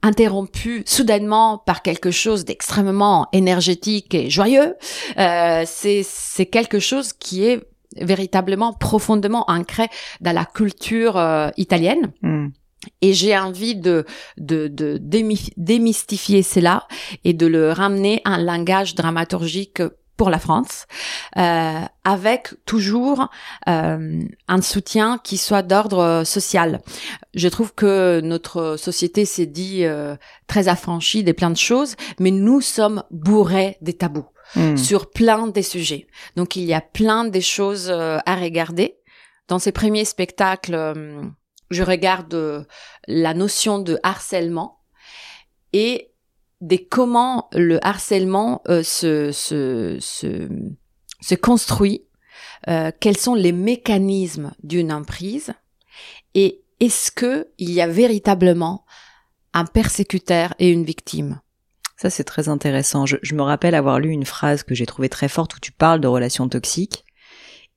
[0.02, 4.76] interrompus soudainement par quelque chose d'extrêmement énergétique et joyeux.
[5.16, 7.62] c'est c'est quelque chose qui est
[8.02, 9.88] véritablement profondément ancré
[10.22, 12.12] dans la culture euh, italienne.
[12.22, 12.48] Mm.
[13.02, 14.06] Et j'ai envie de,
[14.38, 15.00] de, de
[15.58, 16.88] démystifier cela
[17.24, 19.82] et de le ramener à un langage dramaturgique
[20.18, 20.88] pour la France,
[21.38, 23.30] euh, avec toujours
[23.70, 26.82] euh, un soutien qui soit d'ordre social.
[27.36, 30.16] Je trouve que notre société s'est dit euh,
[30.48, 34.78] très affranchie des plein de choses, mais nous sommes bourrés des tabous mmh.
[34.78, 36.08] sur plein des sujets.
[36.36, 38.98] Donc il y a plein des choses euh, à regarder.
[39.48, 41.22] Dans ces premiers spectacles, euh,
[41.70, 42.64] je regarde euh,
[43.08, 44.80] la notion de harcèlement
[45.74, 46.12] et
[46.62, 50.50] des comment le harcèlement se, se, se,
[51.22, 52.08] se construit,
[52.66, 55.54] quels sont les mécanismes d'une emprise
[56.34, 58.86] et est-ce que il y a véritablement
[59.54, 61.42] un persécuteur et une victime?
[62.00, 63.08] Ça, c'est très intéressant.
[63.08, 66.00] Je, me rappelle avoir lu une phrase que j'ai trouvée très forte où tu parles
[66.00, 67.04] de relations toxiques.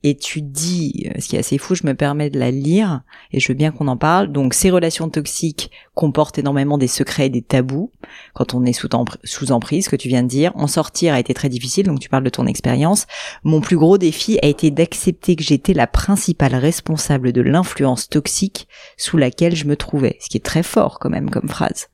[0.03, 3.03] Et tu dis, ce qui est assez fou, je me permets de la lire,
[3.33, 4.33] et je veux bien qu'on en parle.
[4.33, 7.93] Donc, ces relations toxiques comportent énormément des secrets et des tabous,
[8.35, 8.89] quand on est sous,
[9.25, 10.53] sous emprise, ce que tu viens de dire.
[10.55, 13.07] En sortir a été très difficile, donc tu parles de ton expérience.
[13.45, 18.69] Mon plus gros défi a été d'accepter que j'étais la principale responsable de l'influence toxique
[18.97, 20.17] sous laquelle je me trouvais.
[20.21, 21.89] Ce qui est très fort, quand même, comme phrase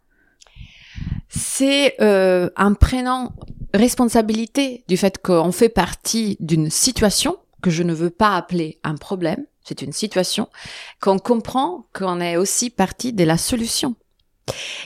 [1.28, 3.32] c'est euh, en prenant
[3.74, 8.94] responsabilité du fait qu'on fait partie d'une situation que je ne veux pas appeler un
[8.94, 10.48] problème, c'est une situation,
[11.00, 13.96] qu'on comprend qu'on est aussi partie de la solution.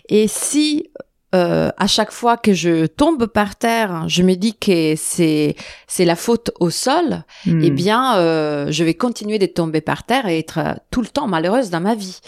[0.09, 0.91] Et si
[1.33, 5.55] euh, à chaque fois que je tombe par terre, je me dis que c'est
[5.87, 7.59] c'est la faute au sol, Hmm.
[7.59, 7.65] mm.
[7.65, 11.29] eh bien, euh, je vais continuer de tomber par terre et être tout le temps
[11.29, 12.19] malheureuse dans ma vie.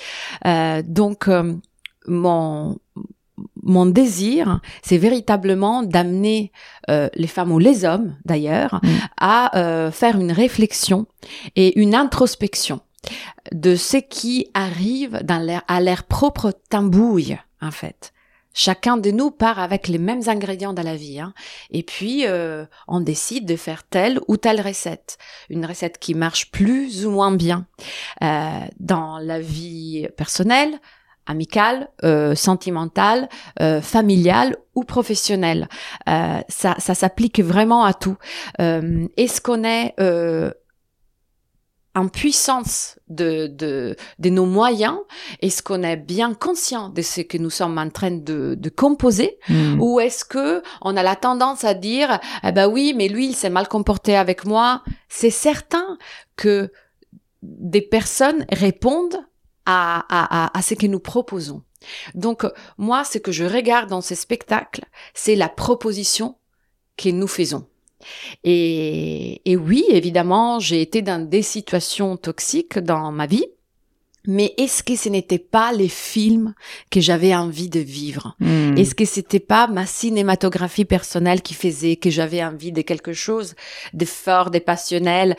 [0.47, 1.29] Euh, donc,
[2.07, 2.79] mon
[3.63, 6.53] mon désir, c'est véritablement d'amener
[6.91, 8.89] euh, les femmes ou les hommes d'ailleurs Mm.
[9.19, 11.07] à euh, faire une réflexion
[11.57, 12.81] et une introspection
[13.53, 18.13] de ce qui arrive dans leur, à leur propre tambouille en fait.
[18.55, 21.33] Chacun de nous part avec les mêmes ingrédients dans la vie, hein.
[21.71, 25.17] et puis euh, on décide de faire telle ou telle recette,
[25.49, 27.67] une recette qui marche plus ou moins bien
[28.23, 30.79] euh, dans la vie personnelle,
[31.27, 33.29] amicale, euh, sentimentale,
[33.61, 35.69] euh, familiale ou professionnelle.
[36.09, 38.17] Euh, ça, ça s'applique vraiment à tout.
[38.61, 40.51] Euh, Est-ce qu'on est euh,
[41.95, 44.97] en puissance de, de, de nos moyens?
[45.41, 49.39] Est-ce qu'on est bien conscient de ce que nous sommes en train de, de composer?
[49.49, 49.81] Mm.
[49.81, 53.35] ou est-ce que on a la tendance à dire eh ben oui mais lui il
[53.35, 55.99] s'est mal comporté avec moi c'est certain
[56.37, 56.71] que
[57.43, 59.19] des personnes répondent
[59.67, 61.63] à, à, à, à ce que nous proposons.
[62.15, 62.45] Donc
[62.79, 66.37] moi ce que je regarde dans ces spectacles c'est la proposition
[66.97, 67.67] que nous faisons.
[68.45, 73.47] Et, et oui évidemment j'ai été dans des situations toxiques dans ma vie
[74.27, 76.55] mais est-ce que ce n'était pas les films
[76.91, 78.37] que j'avais envie de vivre?
[78.39, 78.77] Mm.
[78.79, 83.55] est-ce que c'était pas ma cinématographie personnelle qui faisait que j'avais envie de quelque chose
[83.93, 85.37] de fort, de passionnel?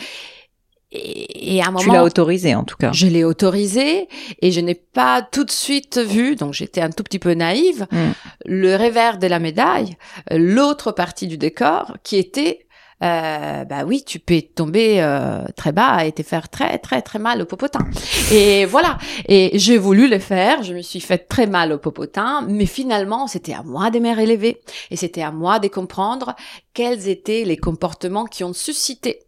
[0.93, 2.91] Et, à un Tu l'as moment, autorisé en tout cas.
[2.93, 4.07] je l'ai autorisé
[4.41, 7.87] et je n'ai pas tout de suite vu, donc j'étais un tout petit peu naïve,
[7.91, 8.11] Mm.
[8.45, 9.97] le revers de la médaille,
[10.31, 12.65] l'autre partie du décor qui était
[13.03, 17.19] euh, bah oui, tu peux tomber euh, très bas et te faire très très très
[17.19, 17.85] mal au popotin.
[18.31, 18.97] Et voilà.
[19.27, 20.63] Et j'ai voulu le faire.
[20.63, 24.15] Je me suis fait très mal au popotin, mais finalement, c'était à moi de me
[24.15, 26.33] relever et c'était à moi de comprendre
[26.73, 29.19] quels étaient les comportements qui ont suscité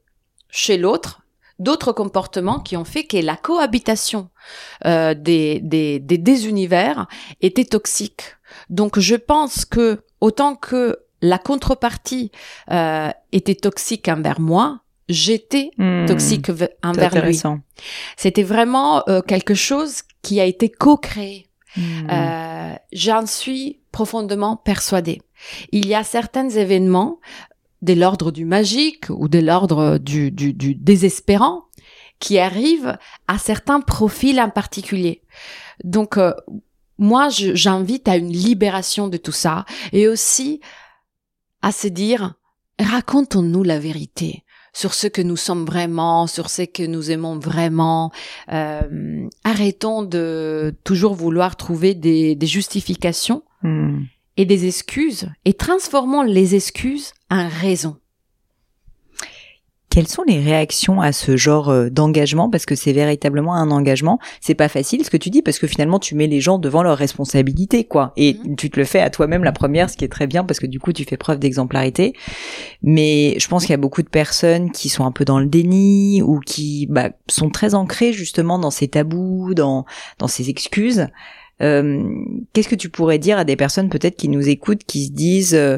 [0.49, 1.24] chez l'autre
[1.59, 4.29] d'autres comportements qui ont fait que la cohabitation
[4.85, 7.07] euh, des, des, des, des univers
[7.41, 8.21] était toxique.
[8.69, 12.31] Donc je pense que autant que la contrepartie
[12.71, 16.05] euh, était toxique envers moi, j'étais Mm.
[16.07, 16.49] toxique
[16.83, 17.39] envers lui.
[18.17, 21.47] C'était vraiment euh, quelque chose qui a été co-créé.
[21.77, 21.81] Mm.
[22.11, 25.21] Euh, J'en suis profondément persuadée.
[25.71, 27.19] Il y a certains événements
[27.85, 31.63] de l'ordre du magique ou de l'ordre du, du, désespérant
[32.19, 35.21] qui arrivent à certains profils en particulier.
[35.83, 36.33] Donc, euh,
[36.97, 40.61] moi, j'invite à une libération de tout ça et aussi
[41.61, 42.35] à se dire,
[42.79, 44.43] racontons-nous la vérité
[44.73, 48.11] sur ce que nous sommes vraiment, sur ce que nous aimons vraiment.
[48.51, 54.05] Euh, arrêtons de toujours vouloir trouver des, des justifications Mm.
[54.37, 57.97] Et des excuses et transformons les excuses en raisons.
[59.91, 62.49] Quelles sont les réactions à ce genre euh, d'engagement?
[62.49, 64.19] Parce que c'est véritablement un engagement.
[64.41, 66.83] C'est pas facile ce que tu dis parce que finalement tu mets les gens devant
[66.83, 68.11] leurs responsabilités, quoi.
[68.17, 68.57] Et Mhm.
[68.57, 70.65] tu te le fais à toi-même la première, ce qui est très bien parce que
[70.67, 72.11] du coup tu fais preuve d'exemplarité.
[72.81, 75.45] Mais je pense qu'il y a beaucoup de personnes qui sont un peu dans le
[75.45, 79.85] déni ou qui bah, sont très ancrées justement dans ces tabous, dans
[80.19, 81.07] dans ces excuses.
[81.61, 82.03] Euh,
[82.53, 85.55] Qu'est-ce que tu pourrais dire à des personnes peut-être qui nous écoutent, qui se disent
[85.55, 85.77] euh,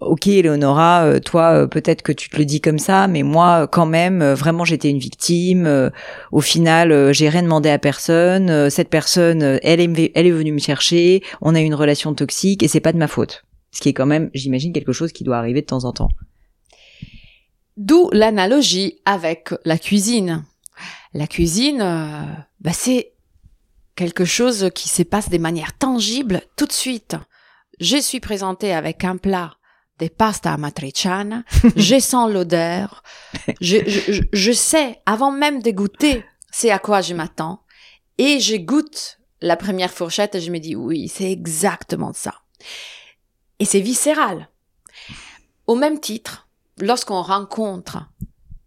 [0.00, 3.86] Ok, Eleonora, euh, toi, peut-être que tu te le dis comme ça, mais moi, quand
[3.86, 5.90] même, vraiment, j'étais une victime.
[6.30, 8.70] au final, j'ai rien demandé à personne.
[8.70, 11.22] cette personne, elle est, elle est venue me chercher.
[11.40, 13.44] On a eu une relation toxique et c'est pas de ma faute.
[13.72, 16.08] Ce qui est quand même, j'imagine, quelque chose qui doit arriver de temps en temps.
[17.76, 20.44] D'où l'analogie avec la cuisine.
[21.14, 22.24] La cuisine, euh,
[22.60, 23.12] bah, c'est
[23.98, 27.16] quelque chose qui se passe de manière tangible tout de suite.
[27.80, 29.56] Je suis présentée avec un plat
[29.98, 31.42] des pastas amatriciana,
[31.76, 33.02] je sens l'odeur,
[33.60, 37.62] je, je, je- je sais avant même de goûter c'est à quoi je m'attends
[38.18, 42.34] et je goûte la première fourchette et je me dis oui c'est exactement ça.
[43.58, 44.48] Et c'est viscéral.
[45.66, 46.48] Au même titre,
[46.80, 47.98] lorsqu'on rencontre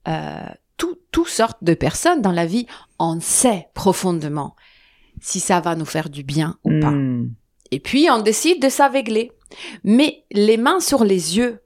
[0.09, 2.67] euh, tout, toutes sortes de personnes dans la vie,
[2.99, 4.55] on sait profondément
[5.21, 6.91] si ça va nous faire du bien ou pas.
[6.91, 7.33] Hmm.
[7.71, 9.31] Et puis on décide de s'aveugler.
[9.83, 11.61] Mais les mains sur les yeux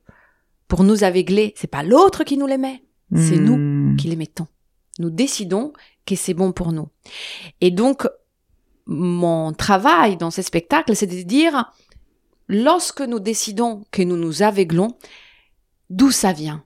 [0.67, 2.83] pour nous aveugler, c'est pas l'autre qui nous les met,
[3.15, 3.95] c'est nous Hmm.
[3.95, 4.47] qui les mettons.
[4.99, 5.73] Nous décidons
[6.05, 6.89] que c'est bon pour nous.
[7.61, 8.07] Et donc
[8.85, 11.71] mon travail dans ces spectacles, c'est de dire
[12.47, 14.95] lorsque nous décidons que nous nous aveuglons,
[15.89, 16.63] d'où ça vient?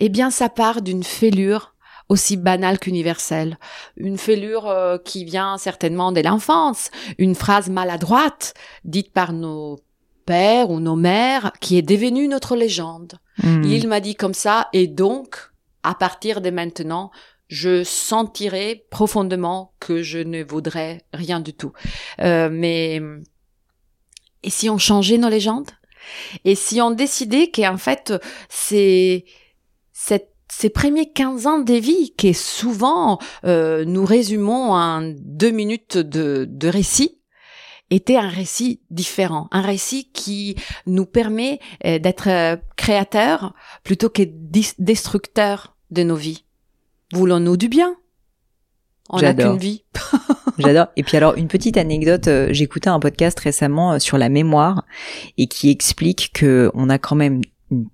[0.00, 1.74] Eh bien, ça part d'une fêlure
[2.08, 3.58] aussi banale qu'universelle,
[3.96, 9.78] une fêlure euh, qui vient certainement de l'enfance, une phrase maladroite dite par nos
[10.26, 13.14] pères ou nos mères qui est devenue notre légende.
[13.42, 13.62] Hmm.
[13.62, 15.36] Il m'a dit comme ça et donc,
[15.82, 17.10] à partir de maintenant,
[17.48, 21.72] je sentirai profondément que je ne voudrais rien du tout.
[22.20, 23.00] Euh, mais
[24.42, 25.70] Et si on changeait nos légendes?
[26.44, 28.12] Et si on décidait qu'en fait,
[28.48, 29.24] c'est
[29.92, 35.98] cette ces premiers 15 ans de vie qui souvent euh, nous résumons en deux minutes
[35.98, 37.18] de, de récit
[37.90, 40.56] était un récit différent, un récit qui
[40.86, 44.22] nous permet euh, d'être euh, créateurs plutôt que
[44.78, 46.44] destructeurs de nos vies.
[47.12, 47.96] Voulons-nous du bien?
[49.10, 49.84] On n'a qu'une vie.
[50.58, 50.88] J'adore.
[50.96, 54.84] Et puis alors une petite anecdote, j'écoutais un podcast récemment sur la mémoire
[55.38, 57.40] et qui explique que on a quand même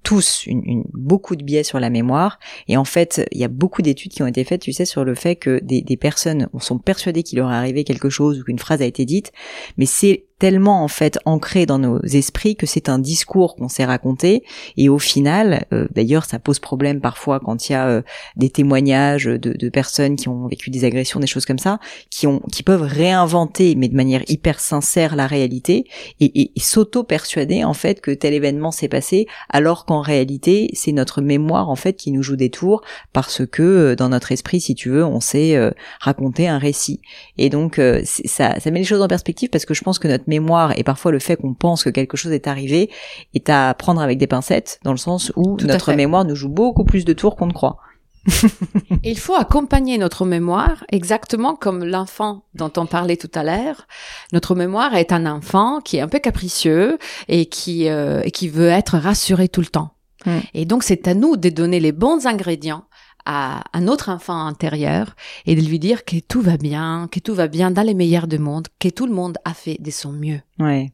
[0.02, 2.38] tous une, une, beaucoup de biais sur la mémoire.
[2.68, 5.04] Et en fait il y a beaucoup d'études qui ont été faites tu sais sur
[5.04, 8.44] le fait que des, des personnes sont persuadées qu'il leur est arrivé quelque chose ou
[8.44, 9.32] qu'une phrase a été dite
[9.76, 13.86] mais c'est tellement en fait ancré dans nos esprits que c'est un discours qu'on s'est
[13.86, 14.44] raconté.
[14.76, 18.02] Et au final euh, d'ailleurs ça pose problème parfois quand il y a euh,
[18.36, 21.78] des témoignages de, personnes qui ont vécu des agressions des choses comme ça
[22.10, 25.86] qui ont qui peuvent réinventer mais de manière hyper sincère la réalité
[26.20, 30.92] et, et, s'auto persuader en fait que tel événement s'est passé alors qu'en réalité c'est
[30.92, 32.82] notre mémoire en fait qui nous joue des tours
[33.14, 35.58] parce que euh, dans notre esprit si tu veux on s'est
[36.00, 37.00] raconté un récit.
[37.38, 40.28] Et donc ça ça met les choses en perspective parce que je pense que notre
[40.40, 42.90] mémoire et parfois le fait qu'on pense que quelque chose est arrivé
[43.34, 46.84] est à prendre avec des pincettes dans le sens où notre mémoire nous joue beaucoup
[46.84, 47.78] plus de tours qu'on ne croit.
[49.04, 53.86] Il faut accompagner notre mémoire exactement comme l'enfant dont on parlait tout à l'heure.
[54.32, 58.68] Notre mémoire est un enfant qui est un peu capricieux et qui, euh, qui veut
[58.68, 59.90] être rassuré tout le temps.
[60.24, 60.40] Hmm.
[60.54, 62.84] Et donc c'est à nous de donner les bons ingrédients
[63.26, 65.14] à, un notre enfant intérieur
[65.46, 68.26] et de lui dire que tout va bien, que tout va bien dans les meilleurs
[68.26, 70.40] du monde, que tout le monde a fait de son mieux.
[70.58, 70.92] Ouais.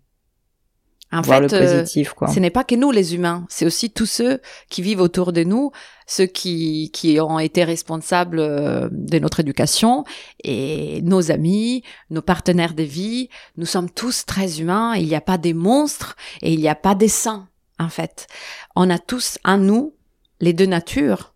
[1.12, 4.80] En fait, euh, ce n'est pas que nous les humains, c'est aussi tous ceux qui
[4.80, 5.72] vivent autour de nous,
[6.06, 10.04] ceux qui, qui ont été responsables euh, de notre éducation
[10.44, 13.28] et nos amis, nos partenaires de vie.
[13.56, 16.76] Nous sommes tous très humains, il n'y a pas des monstres et il n'y a
[16.76, 17.48] pas des saints,
[17.80, 18.28] en fait.
[18.76, 19.94] On a tous en nous
[20.38, 21.34] les deux natures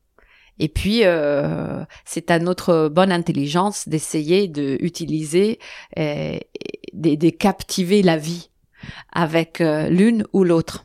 [0.58, 5.58] et puis, euh, c'est à notre bonne intelligence d'essayer de utiliser,
[5.98, 6.38] euh,
[6.92, 8.50] de, captiver la vie
[9.12, 10.84] avec euh, l'une ou l'autre.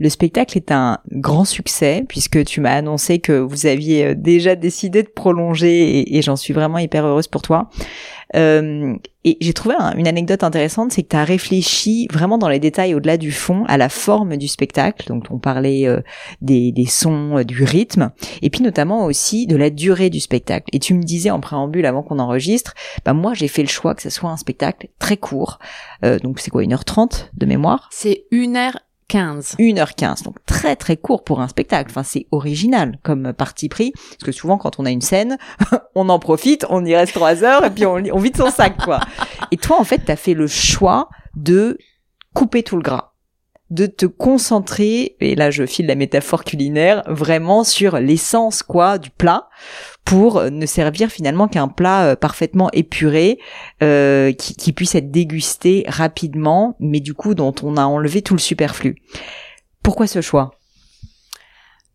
[0.00, 4.56] Le spectacle est un grand succès puisque tu m'as annoncé que vous aviez euh, déjà
[4.56, 7.68] décidé de prolonger et, j'en suis vraiment hyper heureuse pour toi.
[8.36, 12.58] Euh, et j'ai trouvé une anecdote intéressante, c'est que tu as réfléchi vraiment dans les
[12.58, 15.08] détails au-delà du fond à la forme du spectacle.
[15.08, 16.00] Donc on parlait euh,
[16.40, 20.66] des, sons, euh, du rythme, et puis notamment aussi de la durée du spectacle.
[20.72, 23.94] Et tu me disais en préambule avant qu'on enregistre, bah moi j'ai fait le choix
[23.94, 25.58] que ce soit un spectacle très court.
[26.22, 27.88] donc c'est quoi, 1h30 de mémoire?
[27.92, 28.74] C'est 1h
[29.10, 29.56] 15.
[29.58, 31.90] 1h15, donc très très court pour un spectacle.
[31.90, 35.36] Enfin, c'est original comme parti pris, parce que souvent quand on a une scène,
[35.96, 38.76] on en profite, on y reste trois heures et puis on, on vide son sac,
[38.76, 39.00] quoi.
[39.50, 41.76] Et toi, en fait, t'as fait le choix de
[42.34, 43.09] couper tout le gras
[43.70, 49.10] de te concentrer, et là je file la métaphore culinaire, vraiment sur l'essence quoi du
[49.10, 49.48] plat,
[50.04, 53.38] pour ne servir finalement qu'un plat euh, parfaitement épuré,
[53.82, 58.34] euh, qui, qui puisse être dégusté rapidement, mais du coup dont on a enlevé tout
[58.34, 58.96] le superflu.
[59.82, 60.59] Pourquoi ce choix?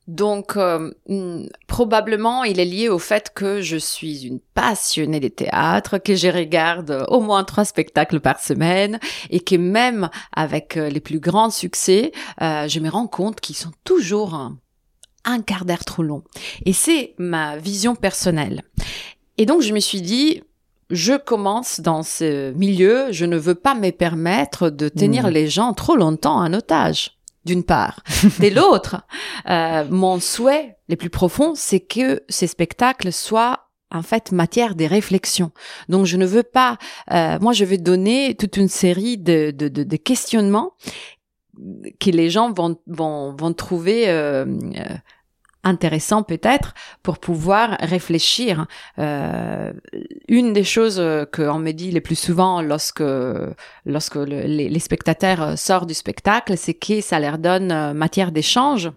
[0.08, 5.32] Donc, euh, hmm, probablement, il est lié au fait que je suis une passionnée des
[5.32, 9.00] théâtres, que je regarde au moins trois spectacles par semaine,
[9.32, 13.56] et que même avec euh, les plus grands succès, euh, je me rends compte qu'ils
[13.56, 16.24] sont toujours un, quart d'heure trop longs.
[16.66, 18.62] Et c'est ma vision personnelle.
[19.40, 20.44] Et donc, je me suis dit,
[20.92, 25.32] je commence dans ce milieu, je ne veux pas me permettre de tenir mmh.
[25.32, 28.02] les gens trop longtemps en otage d'une part.
[28.40, 29.04] De l'autre,
[29.50, 34.88] euh, mon souhait le plus profond, c'est que ces spectacles soient en fait matière des
[34.88, 35.52] réflexions.
[35.90, 36.78] Donc je ne veux pas,
[37.12, 40.74] euh, moi je vais donner toute une série de, de, de, de questionnements
[42.00, 44.46] que les gens vont, vont, vont trouver euh,
[45.66, 46.74] intéressant peut-être
[47.04, 48.68] pour pouvoir réfléchir.
[49.00, 49.74] Euh,
[50.30, 53.04] une des choses qu'on me dit le plus souvent lorsque
[53.86, 58.92] lorsque les, spectateurs sortent du spectacle, c'est que ça leur donne euh, matière d'échange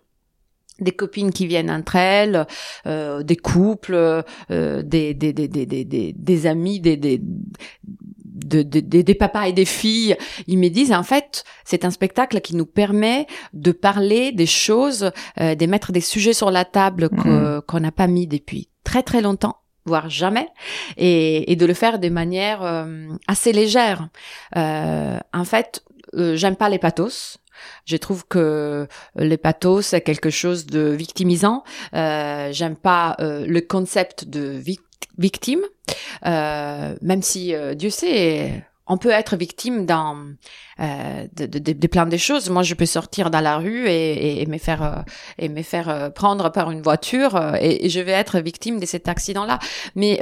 [0.81, 2.47] des copines qui viennent entre elles,
[2.87, 7.21] euh, des couples, euh, des, des, des, des, des, des amis, des, des,
[8.45, 10.17] de, des papas et des filles,
[10.47, 15.11] ils me disent en fait c'est un spectacle qui nous permet de parler des choses,
[15.41, 17.63] euh, de mettre des sujets sur la table mm.
[17.67, 19.57] qu'on n'a pas mis depuis très très longtemps
[19.89, 20.49] voire jamais,
[20.97, 24.09] et, et de le faire de manière euh, assez légère.
[24.57, 25.83] Euh, en fait,
[26.15, 27.39] euh, j'aime pas les pathos.
[27.87, 28.87] Je trouve que
[29.17, 31.65] les pathos c'est quelque chose de victimisant.
[31.93, 34.51] Euh, j'aime pas le concept de
[35.19, 35.61] victime,
[36.25, 40.17] euh, même si euh, Dieu sait, on peut être victime dans
[40.81, 42.49] euh, de, plein de choses.
[42.49, 45.05] Moi, je peux sortir dans la rue et, me faire
[45.37, 49.09] et me faire prendre par une voiture et, et, je vais être victime de cet
[49.09, 49.59] accident-là.
[49.95, 50.19] Mais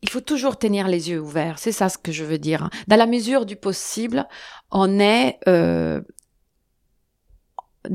[0.00, 1.58] il faut toujours tenir les yeux ouverts.
[1.58, 2.70] C'est ça ce que je veux dire.
[2.86, 4.28] Dans la mesure du possible,
[4.70, 6.04] on est dans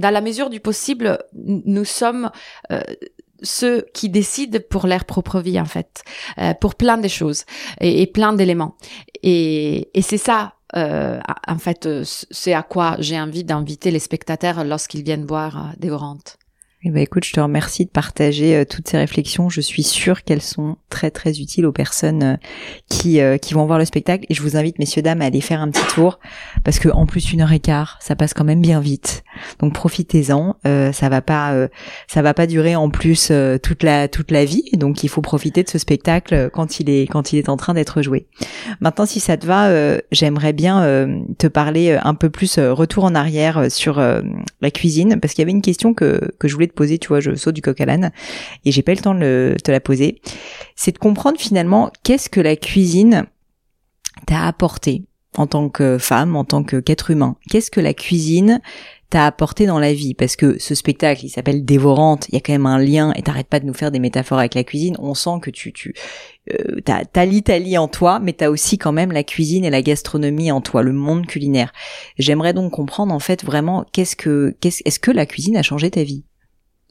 [0.10, 2.30] la mesure du possible, nous sommes
[3.42, 6.04] ceux qui décident pour leur propre vie en fait,
[6.38, 7.46] euh, pour plein de choses
[7.82, 8.76] et, plein d'éléments.
[9.22, 14.64] Et, et c'est ça, euh, en fait, c'est à quoi j'ai envie d'inviter les spectateurs
[14.64, 16.38] lorsqu'ils viennent voir euh, Dévorante.
[16.86, 19.48] Eh ben, écoute, je te remercie de partager euh, toutes ces réflexions.
[19.48, 22.36] Je suis sûre qu'elles sont très très utiles aux personnes euh,
[22.90, 24.26] qui euh, qui vont voir le spectacle.
[24.28, 26.20] Et je vous invite, messieurs dames, à aller faire un petit tour
[26.66, 29.24] parce que en plus une heure et quart, ça passe quand même bien vite.
[29.60, 30.56] Donc profitez-en.
[30.64, 31.68] ça va pas
[32.08, 33.32] ça va pas durer en plus
[33.62, 34.70] toute la toute la vie.
[34.74, 37.74] Donc il faut profiter de ce spectacle quand il est quand il est en train
[37.74, 38.28] d'être joué.
[38.80, 39.70] Maintenant, si ça te va,
[40.12, 41.08] j'aimerais bien
[41.38, 45.52] te parler un peu plus retour en arrière sur la cuisine parce qu'il y avait
[45.52, 48.12] une question que que je voulais poser, tu vois, je saute du coq à l'âne
[48.66, 50.22] et j'ai pas eu le temps de te la poser.
[50.76, 53.26] C'est de comprendre finalement qu'est-ce que la cuisine
[54.26, 55.04] t'a apporté
[55.38, 57.36] en tant que femme, en tant qu'être humain.
[57.50, 58.62] Qu'est-ce que la cuisine
[59.14, 62.42] t'a apporté dans la vie Parce que ce spectacle, il s'appelle Dévorante, il y a
[62.42, 64.96] quand même un lien, et t'arrêtes pas de nous faire des métaphores avec la cuisine,
[64.98, 65.94] on sent que tu, tu
[66.52, 70.52] euh, t'as, l'Italie en toi, mais t'as aussi quand même la cuisine et la gastronomie
[70.52, 71.72] en toi, le monde culinaire.
[72.18, 75.92] J'aimerais donc comprendre en fait vraiment qu'est-ce que, qu'est-ce, est-ce que la cuisine a changé
[75.92, 76.24] ta vie?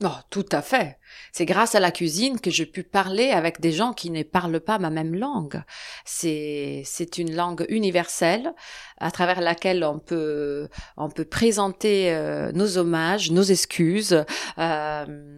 [0.05, 0.99] Oh, tout à fait.
[1.33, 4.61] C'est grâce à la cuisine que j'ai pu parler avec des gens qui ne parlent
[4.61, 5.63] pas ma même langue.
[6.05, 8.53] C'est, c'est une langue universelle
[8.99, 10.69] à travers laquelle on peut,
[10.99, 14.25] on peut présenter euh, nos hommages, nos excuses,
[14.59, 15.37] euh,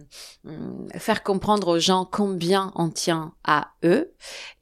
[0.95, 4.13] faire comprendre aux gens combien on tient à eux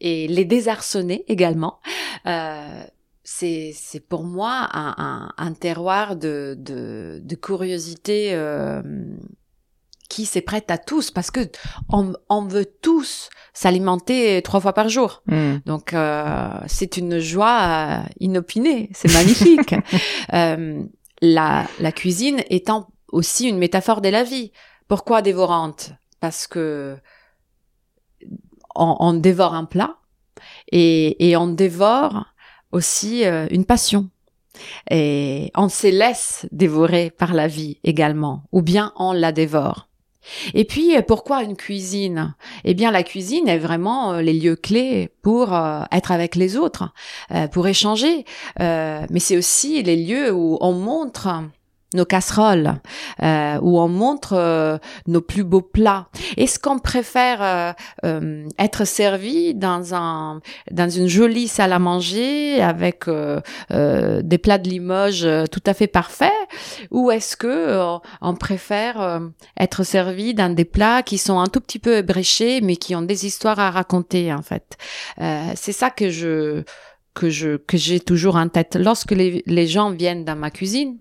[0.02, 1.80] et les désarçonner également.
[2.28, 2.84] Euh,
[3.24, 8.82] c'est, c'est pour moi un, un, un terroir de, de, de curiosité euh,
[10.14, 11.40] qui s'est prête à tous parce que
[11.90, 15.24] on, veut tous s'alimenter trois fois par jour.
[15.26, 15.58] Hmm.
[15.66, 19.74] Donc euh, c'est une joie inopinée, c'est magnifique.
[20.34, 20.84] euh,
[21.22, 24.52] la, la cuisine étant aussi une métaphore de la vie.
[24.88, 26.96] Pourquoi dévorante Parce que
[28.76, 29.98] on, dévore un plat
[30.72, 32.26] et, et on dévore
[32.72, 34.10] aussi euh, une passion.
[34.92, 39.88] Et on se laisse dévorer par la vie également, ou bien on la dévore.
[40.54, 42.36] Et puis, pourquoi une cuisine?
[42.64, 46.58] Eh bien, la cuisine est vraiment euh, les lieux clés pour euh, être avec les
[46.58, 46.94] autres,
[47.32, 48.26] euh, pour échanger.
[48.60, 51.30] mais c'est aussi les lieux où on montre
[51.94, 52.76] nos casseroles,
[53.22, 54.78] euh, où on montre euh,
[55.08, 56.08] nos plus beaux plats.
[56.38, 57.74] Est-ce qu'on préfère euh,
[58.06, 60.42] euh, être servi dans un
[60.72, 66.32] dans une jolie salle à manger avec des plats de Limoges tout à fait parfaits,
[66.92, 69.22] ou est-ce que on préfère
[69.60, 73.02] être servi dans des plats qui sont un tout petit peu ébréchés mais qui ont
[73.02, 74.78] des histoires à raconter en fait?
[75.56, 76.64] C'est ça que je
[77.14, 80.98] que je que j'ai toujours en tête lorsque les, les gens viennent dans ma cuisine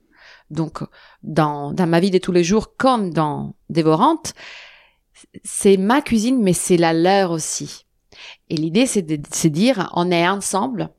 [0.52, 0.80] donc
[1.22, 4.34] dans, ma vie de tous les jours comme dans Dévorante,
[5.44, 7.86] c'est ma cuisine, mais c'est la leur aussi.
[8.50, 10.90] Et l'idée, c'est de se dire, on est ensemble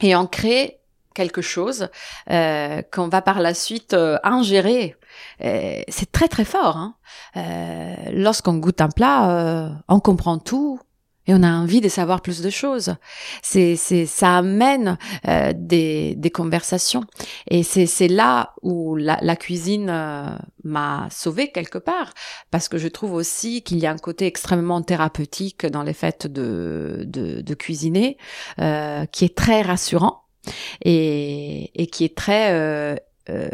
[0.00, 0.80] et on crée
[1.14, 1.88] quelque chose
[2.30, 4.96] euh, qu'on va par la suite euh, ingérer.
[5.42, 6.76] Euh, c'est très très fort.
[6.76, 6.94] Hein.
[7.36, 10.80] Euh, lorsqu'on goûte un plat, euh, on comprend tout,
[11.28, 12.96] et on a envie de savoir plus de choses.
[13.42, 14.98] C'est, c'est, ça amène
[15.28, 17.04] euh, des, des conversations.
[17.48, 20.30] Et c'est, c'est là où la, la cuisine euh,
[20.64, 22.14] m'a sauvée quelque part,
[22.50, 26.26] parce que je trouve aussi qu'il y a un côté extrêmement thérapeutique dans les faits
[26.26, 28.16] de, de, de cuisiner,
[28.58, 30.22] euh, qui est très rassurant
[30.82, 32.96] et, et qui est très euh,
[33.28, 33.48] euh,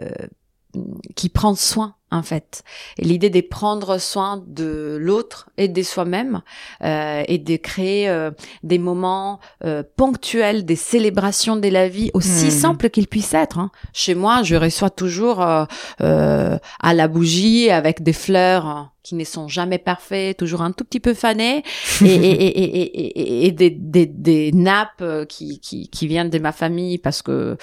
[1.14, 2.62] qui prend soin en fait.
[2.98, 6.42] Et l'idée de prendre soin de l'autre et de soi-même
[6.82, 8.30] euh, et de créer euh,
[8.62, 12.50] des moments euh, ponctuels, des célébrations de la vie aussi hmm.
[12.50, 13.58] simples qu'ils puissent être.
[13.58, 13.70] Hein.
[13.92, 15.64] Chez moi, je reçois toujours euh,
[16.00, 20.82] euh, à la bougie avec des fleurs qui ne sont jamais parfaits, toujours un tout
[20.82, 21.62] petit peu fanées,
[22.02, 26.96] et, et, et, et, des, des, des nappes qui, qui, qui viennent de ma famille
[26.96, 27.58] parce que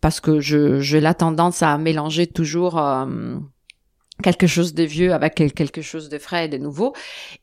[0.00, 3.06] parce que je j'ai la tendance à mélanger toujours euh,
[4.22, 6.94] quelque chose de vieux avec quelque chose de frais et de nouveau.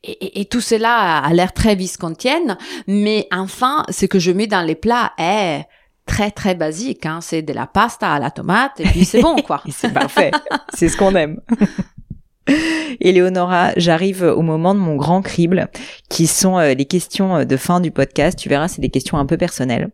[0.02, 4.62] Et, et, tout cela a l'air très viscontienne, mais enfin, ce que je mets dans
[4.62, 5.64] les plats est
[6.06, 7.06] très très basique.
[7.06, 7.20] Hein.
[7.20, 9.62] C'est de la pasta à la tomate et puis c'est bon quoi.
[9.70, 10.30] c'est parfait.
[10.74, 11.40] c'est ce qu'on aime.
[13.00, 15.68] Éléonora, j'arrive au moment de mon grand crible,
[16.10, 18.38] qui sont euh, les questions de fin du podcast.
[18.38, 19.90] Tu verras, c'est des questions un peu personnelles.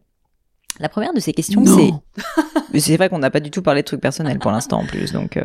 [0.80, 2.78] La première de ces questions, c'est...
[2.80, 5.12] c'est vrai qu'on n'a pas du tout parlé de trucs personnels pour l'instant en plus.
[5.12, 5.44] Donc, euh,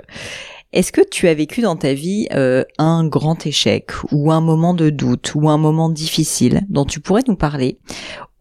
[0.73, 4.73] est-ce que tu as vécu dans ta vie euh, un grand échec ou un moment
[4.73, 7.79] de doute ou un moment difficile dont tu pourrais nous parler?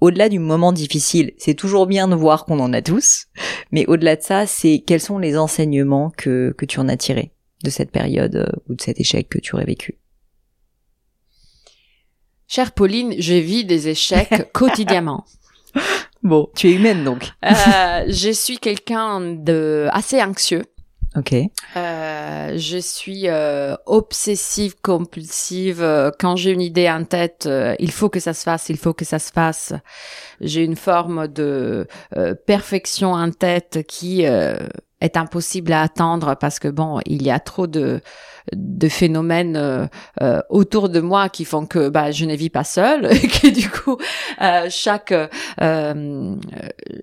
[0.01, 3.27] Au-delà du moment difficile, c'est toujours bien de voir qu'on en a tous,
[3.71, 7.33] mais au-delà de ça, c'est quels sont les enseignements que, que tu en as tirés
[7.63, 9.99] de cette période euh, ou de cet échec que tu aurais vécu?
[12.49, 15.25] Chère Pauline, je vis des échecs quotidiennement.
[16.23, 17.31] Bon, tu es humaine donc.
[17.45, 20.65] euh, je suis quelqu'un de assez anxieux.
[21.17, 21.33] Ok.
[21.77, 25.81] Euh, je suis euh, obsessive compulsive.
[25.81, 28.77] Euh, quand j'ai une idée en tête, euh, il faut que ça se fasse, il
[28.77, 29.73] faut que ça se fasse.
[30.41, 31.87] J'ai une forme de
[32.17, 37.39] euh, perfection en tête qui est impossible à attendre parce que bon, il y a
[37.39, 38.01] trop de
[38.53, 39.87] de phénomènes euh,
[40.23, 43.49] euh, autour de moi qui font que bah, je ne vis pas seule et que
[43.49, 43.97] du coup
[44.41, 45.15] euh, chaque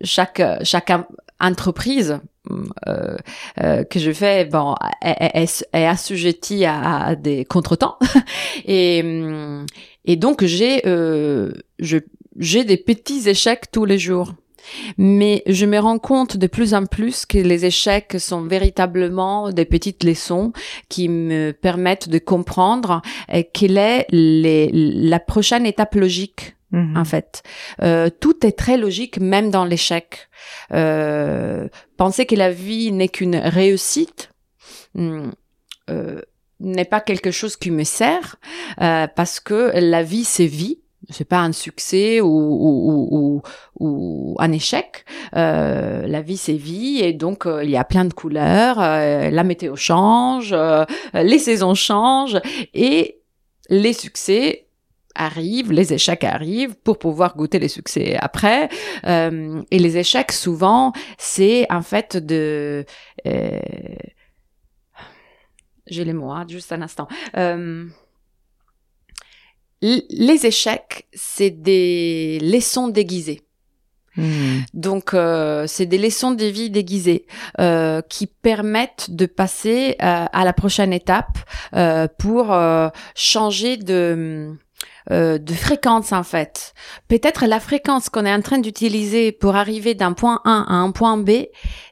[0.03, 0.91] chaque chaque
[1.39, 2.19] entreprise
[2.49, 7.97] que je fais bon est, est, assujettie à, à, des contretemps.
[8.65, 9.03] Et
[10.05, 11.97] et donc j'ai je
[12.39, 14.33] j'ai des petits échecs tous les jours.
[14.97, 19.65] Mais je me rends compte de plus en plus que les échecs sont véritablement des
[19.65, 20.53] petites leçons
[20.89, 23.01] qui me permettent de comprendre
[23.33, 26.97] euh, quelle est la prochaine étape logique mhm.
[26.97, 27.43] en fait.
[27.81, 30.29] Euh, tout est très logique, même dans l'échec.
[30.73, 31.67] Euh,
[31.97, 34.31] penser que la vie n'est qu'une réussite
[34.95, 35.29] hmm,
[36.59, 38.37] n'est pas quelque chose qui me sert,
[38.77, 43.41] parce que la vie, c'est vie c'est pas un succès ou, ou, ou,
[43.79, 45.05] ou un échec.
[45.35, 48.79] Euh, la vie, c'est vie et donc euh, il y a plein de couleurs.
[48.79, 52.39] Euh, la météo change, euh, les saisons changent
[52.73, 53.19] et
[53.69, 54.67] les succès
[55.15, 58.69] arrivent, les échecs arrivent pour pouvoir goûter les succès après.
[59.05, 62.85] et les échecs, souvent, c'est en fait de...
[65.87, 67.07] J'ai les mots, hein, juste un instant
[69.81, 73.41] les échecs, c'est des leçons déguisées.
[74.17, 74.59] Hmm.
[74.73, 77.25] Donc, euh, c'est des leçons de vie déguisées
[77.59, 81.37] euh, qui permettent de passer euh, à la prochaine étape
[81.75, 84.53] euh, pour euh, changer de
[85.09, 86.73] de fréquence en fait.
[87.07, 90.91] Peut-être la fréquence qu'on est en train d'utiliser pour arriver d'un point A à un
[90.91, 91.31] point B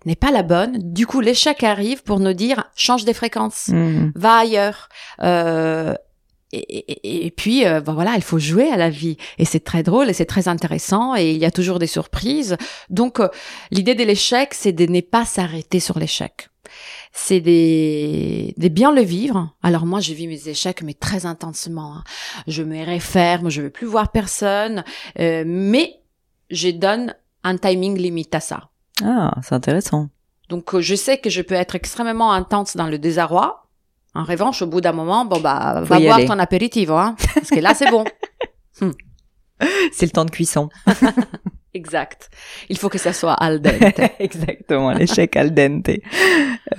[0.06, 0.78] n'est pas la bonne.
[0.82, 4.12] Du coup, l'échec arrive pour nous dire change des fréquences, hmm.
[4.16, 4.90] va ailleurs.
[5.22, 5.94] Euh,
[6.52, 9.84] et, et, puis euh, ben voilà, il faut jouer à la vie et c'est très
[9.84, 12.58] drôle et c'est très intéressant et il y a toujours des surprises.
[12.90, 13.28] Donc euh,
[13.70, 16.49] l'idée de l'échec, c'est de ne pas s'arrêter sur l'échec.
[17.12, 19.54] C'est des, des bien le vivre.
[19.64, 21.96] Alors moi, j'ai vu mes échecs mais très intensement.
[21.98, 22.04] Hein.
[22.48, 24.84] Je me referme, je veux plus voir personne,
[25.20, 26.02] euh, mais
[26.50, 28.70] je donne un timing limite à ça.
[29.04, 30.10] Ah, c'est intéressant.
[30.50, 33.70] Donc je sais que je peux être extrêmement intense dans le désarroi,
[34.16, 37.60] en revanche, au bout d'un moment, bon bah, va boire ton apéritif, hein, parce que
[37.60, 38.04] là, c'est bon.
[38.82, 38.92] Hmm.
[39.92, 40.70] C'est le temps de cuisson.
[41.74, 42.30] exact.
[42.70, 44.00] Il faut que ça soit al dente.
[44.20, 45.90] Exactement, l'échec al dente.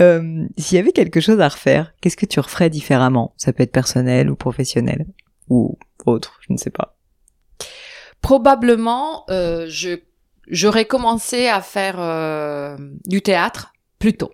[0.00, 3.34] Euh, S'il y avait quelque chose à refaire, qu'est-ce que tu referais différemment?
[3.36, 5.06] Ça peut être personnel ou professionnel
[5.48, 6.96] ou autre, je ne sais pas.
[8.20, 10.00] Probablement, euh, je
[10.48, 12.76] j'aurais commencé à faire euh,
[13.06, 14.32] du théâtre plus tôt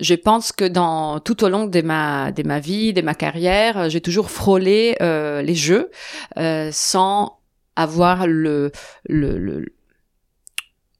[0.00, 3.90] je pense que dans tout au long de ma de ma vie, de ma carrière,
[3.90, 5.90] j'ai toujours frôlé euh, les jeux
[6.38, 7.39] euh, sans
[7.80, 8.72] avoir le
[9.08, 9.66] le, le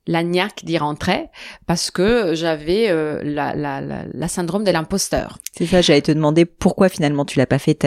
[0.07, 1.29] la niaque d'y rentrer
[1.67, 5.39] parce que j'avais euh, la, la, la, la, syndrome de l'imposteur.
[5.57, 7.79] C'est ça, j'allais te demander pourquoi finalement tu l'as pas fait.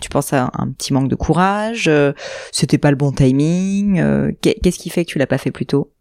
[0.00, 2.12] Tu penses à un petit manque de courage, euh,
[2.50, 4.00] c'était pas le bon timing.
[4.00, 5.92] Euh, qu'est-ce qui fait que tu l'as pas fait plus tôt?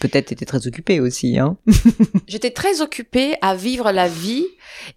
[0.00, 1.56] Peut-être étais très occupée aussi, hein
[2.26, 4.44] J'étais très occupée à vivre la vie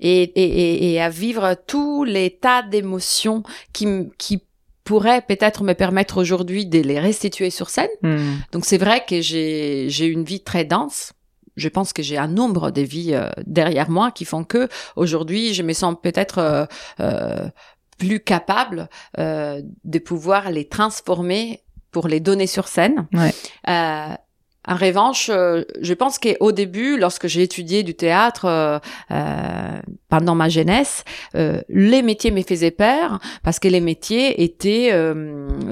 [0.01, 4.43] et, et, et à vivre tous les tas d'émotions qui, qui
[4.89, 7.91] pourraient peut-être me permettre aujourd'hui de les restituer sur scène.
[8.01, 8.37] Hmm.
[8.51, 11.13] Donc c'est vrai que j'ai j'ai une vie très dense.
[11.57, 15.53] Je pense que j'ai un nombre de vies euh, derrière moi qui font que aujourd'hui
[15.53, 16.65] je me sens peut-être euh,
[17.01, 17.49] euh,
[17.99, 21.61] plus capable euh, de pouvoir les transformer
[21.91, 23.05] pour les donner sur scène.
[23.13, 23.33] Ouais.
[24.69, 28.77] En revanche, euh, je pense qu'au début, lorsque j'ai étudié du théâtre euh,
[29.11, 31.03] euh, pendant ma jeunesse,
[31.33, 34.91] les métiers me faisaient peur parce que les métiers étaient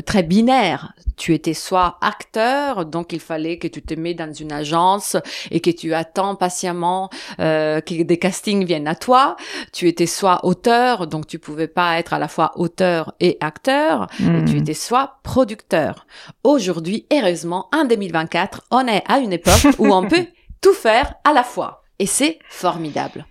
[0.06, 0.94] très binaire.
[1.16, 5.18] Tu étais soit acteur, donc il fallait que tu te mets dans une agence
[5.50, 9.36] et que tu attends patiemment euh, que des castings viennent à toi.
[9.74, 14.08] Tu étais soit auteur, donc tu pouvais pas être à la fois auteur et acteur.
[14.20, 14.58] Et tu Mhm.
[14.62, 16.06] étais soit producteur.
[16.44, 20.28] Aujourd'hui, heureusement, en 2024, on est à une époque où on peut
[20.62, 21.84] tout faire à la fois.
[22.00, 23.26] Et c'est formidable.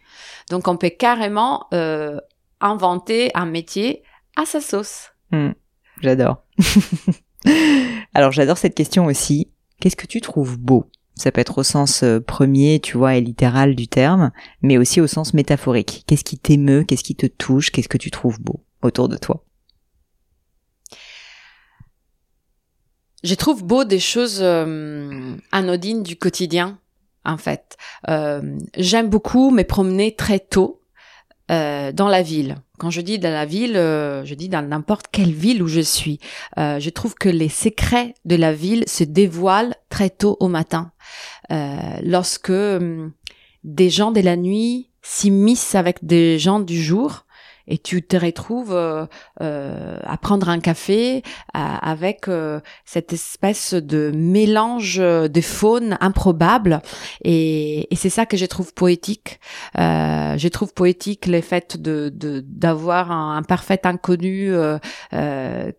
[0.51, 2.21] Donc on peut carrément euh,
[2.61, 4.03] inventer un métier
[4.37, 5.13] à sa sauce.
[6.01, 6.43] J'adore.
[8.15, 9.51] Alors j'adore cette question aussi.
[9.81, 10.87] Qu'est-ce que tu trouves beau?
[11.15, 15.01] Ça peut être au sens euh, premier, tu vois, et littéral du terme, mais aussi
[15.01, 16.05] au sens métaphorique.
[16.07, 16.85] Qu'est-ce qui t'émeut?
[16.85, 17.71] Qu'est-ce qui te touche?
[17.71, 19.46] Qu'est-ce que tu trouves beau autour de toi?
[23.27, 26.79] Je trouve beau des choses euh, anodines du quotidien,
[27.25, 27.77] en fait.
[28.09, 30.81] Euh, J'aime beaucoup me promener très tôt
[31.51, 32.55] euh, dans la ville.
[32.79, 35.81] Quand je dis dans la ville, euh, je dis dans n'importe quelle ville où je
[35.81, 36.21] suis.
[36.57, 40.93] Euh, je trouve que les secrets de la ville se dévoilent très tôt au matin.
[41.51, 43.11] Euh, lorsque hum,
[43.65, 47.26] des gens de la nuit s'immiscent avec des gens du jour,
[47.69, 49.07] et tu te retrouves euh,
[49.43, 51.23] euh, à prendre un café
[51.55, 56.81] à- avec euh, cette espèce de mélange de faune improbable
[57.25, 59.41] et, et c'est ça que je trouve poétique.
[59.79, 64.79] Euh, je trouve poétique le fait de de- d'avoir un, un parfait inconnu euh,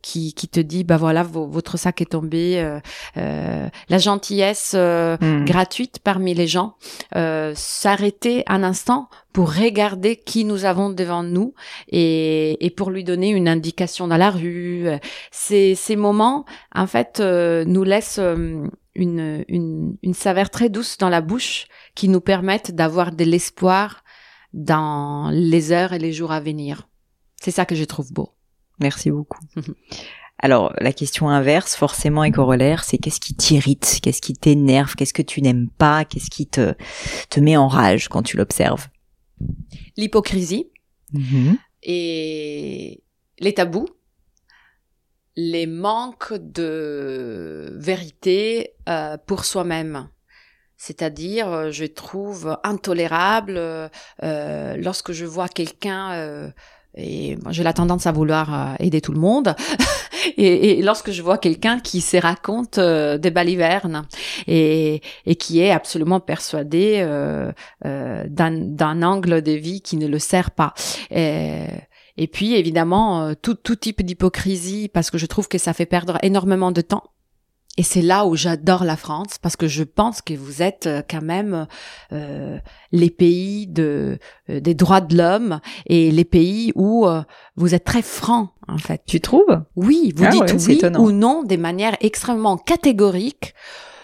[0.01, 2.77] qui qui te dit bah voilà vo- votre sac est tombé,
[3.15, 5.45] la gentillesse euh, Hmm.
[5.45, 6.75] gratuite parmi les gens,
[7.15, 11.53] euh, s'arrêter un instant pour regarder qui nous avons devant nous
[11.89, 14.88] et, et pour lui donner une indication dans la rue.
[15.29, 20.97] Ces, ces moments, en fait, euh, nous laissent euh, une, une, une saveur très douce
[20.97, 24.03] dans la bouche qui nous permettent d'avoir de l'espoir
[24.53, 26.89] dans les heures et les jours à venir.
[27.39, 28.31] C'est ça que je trouve beau.
[28.79, 29.41] Merci beaucoup.
[30.39, 35.13] Alors, la question inverse, forcément et corollaire, c'est qu'est-ce qui t'irrite, qu'est-ce qui t'énerve, qu'est-ce
[35.13, 36.73] que tu n'aimes pas, qu'est-ce qui te,
[37.29, 38.88] te met en rage quand tu l'observes?
[39.97, 40.71] L'hypocrisie,
[41.83, 43.03] et
[43.39, 43.88] les tabous,
[45.35, 50.09] les manques de vérité euh, pour soi-même.
[50.77, 56.51] C'est-à-dire, euh, je trouve intolérable euh, lorsque je vois quelqu'un
[56.97, 59.55] et j'ai la tendance à vouloir euh, aider tout le monde.
[60.37, 64.05] et, lorsque je vois quelqu'un qui se raconte euh, des balivernes
[64.47, 65.01] et,
[65.39, 67.51] qui est absolument persuadé euh,
[67.83, 70.73] d'un angle de vie qui ne le sert pas.
[71.11, 76.71] Et, puis évidemment tout type d'hypocrisie parce que je trouve que ça fait perdre énormément
[76.71, 77.03] de temps.
[77.78, 81.01] Et c'est là où j'adore la France parce que je pense que vous êtes euh,
[81.07, 81.67] quand même
[82.11, 82.57] euh,
[82.91, 84.17] les pays de
[84.49, 87.21] euh, des droits de l'homme et les pays où euh,
[87.55, 89.01] vous êtes très francs en fait.
[89.05, 89.61] Tu trouves?
[89.75, 90.99] Oui, vous Ah dites ouais, oui étonnant.
[91.01, 93.53] ou non de manière extrêmement catégorique.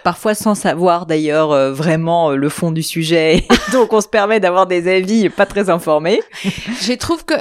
[0.04, 4.40] Parfois sans savoir d'ailleurs euh, vraiment euh, le fond du sujet, donc on se permet
[4.40, 6.22] d'avoir des avis pas très informés.
[6.82, 7.36] Je trouve que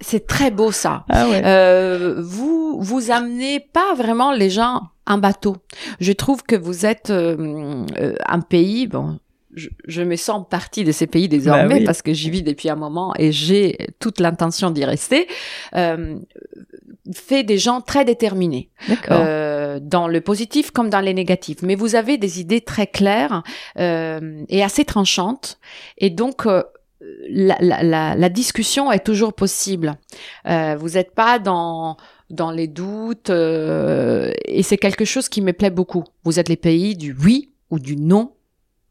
[0.00, 1.04] c'est très beau ça.
[1.10, 1.42] Ah ouais.
[1.44, 5.56] Euh, vous vous amenez pas vraiment les gens en bateau.
[6.00, 9.18] Je trouve que vous êtes euh, euh, un pays bon.
[9.56, 11.84] Je, je me sens partie de ces pays désormais Bah oui.
[11.84, 15.28] parce que j'y vis depuis un moment et j'ai toute l'intention d'y rester.
[15.76, 16.16] Euh,
[17.14, 18.70] fait des gens très déterminés
[19.10, 21.62] euh, dans le positif comme dans les négatifs.
[21.62, 23.44] Mais vous avez des idées très claires
[23.78, 25.58] euh, et assez tranchantes.
[25.98, 26.62] Et donc, euh,
[27.28, 29.94] la, la, la, la discussion est toujours possible.
[30.48, 31.96] Euh, vous n'êtes pas dans
[32.34, 36.04] dans les doutes euh, et c'est quelque chose qui me plaît beaucoup.
[36.24, 38.32] Vous êtes les pays du oui ou du non.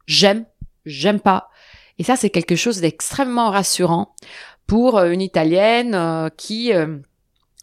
[0.06, 0.44] J'aime,
[0.84, 1.48] j'aime pas.
[1.98, 4.14] Et ça, c'est quelque chose d'extrêmement rassurant
[4.66, 6.98] pour euh, une Italienne euh, qui euh,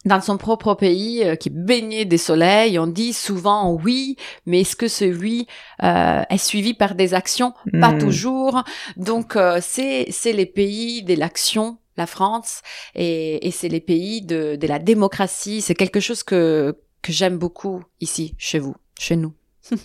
[0.04, 4.16] dans son propre pays, euh, qui est baigné des soleils, on dit souvent oui,
[4.46, 5.46] mais est-ce que ce oui
[5.80, 7.52] est suivi par des actions?
[7.80, 7.98] Pas Hmm.
[7.98, 8.64] toujours.
[8.96, 12.62] Donc c'est c'est les pays de l'action, la France,
[12.94, 15.60] et, et c'est les pays de, de la démocratie.
[15.60, 19.34] C'est quelque chose que que j'aime beaucoup ici, chez vous, chez nous.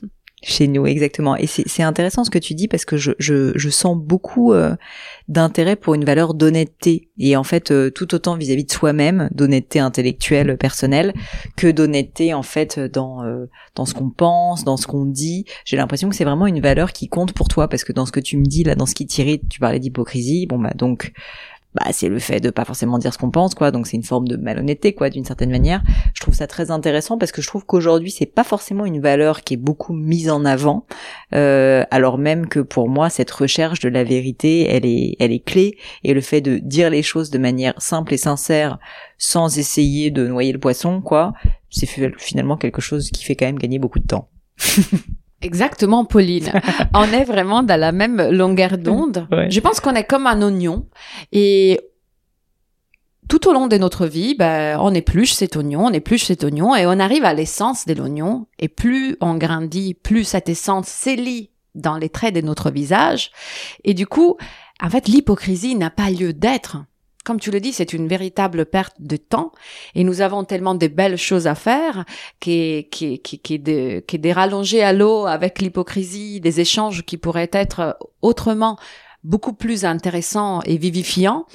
[0.44, 1.36] Chez nous, exactement.
[1.36, 4.76] Et c'est intéressant ce que tu dis parce que je, je, je sens beaucoup euh,
[5.28, 7.10] d'intérêt pour une valeur d'honnêteté.
[7.18, 11.16] Et en fait, euh, tout autant vis-à-vis de soi-même, d'honnêteté intellectuelle, personnelle,
[11.56, 15.46] que d'honnêteté en fait dans, euh, dans ce qu'on pense, dans ce qu'on dit.
[15.66, 18.12] J'ai l'impression que c'est vraiment une valeur qui compte pour toi parce que dans ce
[18.12, 20.46] que tu me dis, là, dans ce qui t'irrite, tu parlais d'hypocrisie.
[20.46, 21.14] Bon, bah donc,
[21.80, 23.72] bah c'est le fait de pas forcément dire ce qu'on pense quoi.
[23.72, 25.82] Donc c'est une forme de malhonnêteté quoi d'une certaine manière.
[26.14, 29.42] Je trouve ça très intéressant parce que je trouve qu'aujourd'hui c'est pas forcément une valeur
[29.42, 30.86] qui est beaucoup mise en avant
[31.34, 35.44] euh, alors même que pour moi cette recherche de la vérité elle est elle est
[35.44, 35.78] clé.
[36.04, 38.80] Et le fait de dire les choses de manière simple et sincère
[39.18, 41.34] sans essayer de noyer le poisson quoi
[41.70, 44.30] c'est finalement quelque chose qui fait quand même gagner beaucoup de temps.
[45.42, 46.52] Exactement, Pauline.
[46.94, 49.28] on est vraiment dans la même longueur d'onde.
[49.50, 50.86] Je pense qu'on est comme un oignon
[51.32, 51.80] et
[53.28, 56.76] tout au long de notre vie, ben, on épluche cet oignon, on épluche cet oignon
[56.76, 58.48] et on arrive à l'essence de l'oignon.
[58.58, 63.32] Et plus on grandit, plus cette essence s'élit dans les traits de notre visage.
[63.84, 64.38] Et du coup,
[64.82, 66.78] en fait, l'hypocrisie n'a pas lieu d'être.
[67.28, 69.52] Comme tu le dis, c'est une véritable perte de temps
[69.96, 72.06] et nous avons tellement de belles choses à faire
[72.40, 77.18] qui qui qui qui de, qui des rallongés à l'eau avec l'hypocrisie, des échanges qui
[77.18, 78.78] pourraient être autrement
[79.26, 81.46] beaucoup plus intéressants et vivifiants.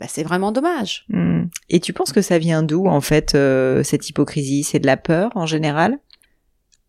[0.00, 1.04] Ben, c'est vraiment dommage.
[1.10, 1.44] Hmm.
[1.68, 4.64] Et tu penses que ça vient d'où en fait euh, cette hypocrisie?
[4.64, 6.00] C'est de la peur en général?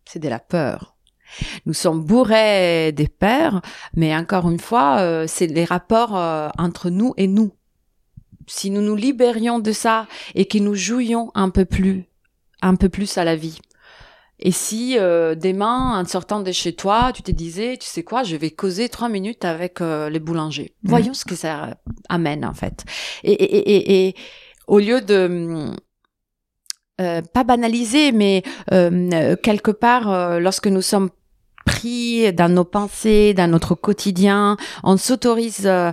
[0.03, 0.95] C'est de la peur.
[1.67, 3.61] Nous sommes bourrés des pères,
[3.95, 7.53] mais encore une fois, euh, c'est les rapports euh, entre nous et nous.
[8.47, 12.05] Si nous nous libérions de ça et que nous jouions un peu plus,
[12.61, 13.59] un peu plus à la vie.
[14.39, 18.23] Et si euh, demain, en sortant de chez toi, tu te disais, tu sais quoi,
[18.23, 20.73] je vais causer trois minutes avec les boulangers.
[20.83, 20.89] Mm.
[20.89, 21.77] Voyons ce que ça
[22.09, 22.83] amène en fait.
[23.23, 24.15] Et, et, et, et
[24.67, 25.71] au lieu de
[26.97, 31.09] pas banaliser, mais quelque part, lorsque nous sommes
[31.65, 34.57] pris dans nos pensées, dans notre quotidien.
[34.83, 35.91] On ne s'autorise euh,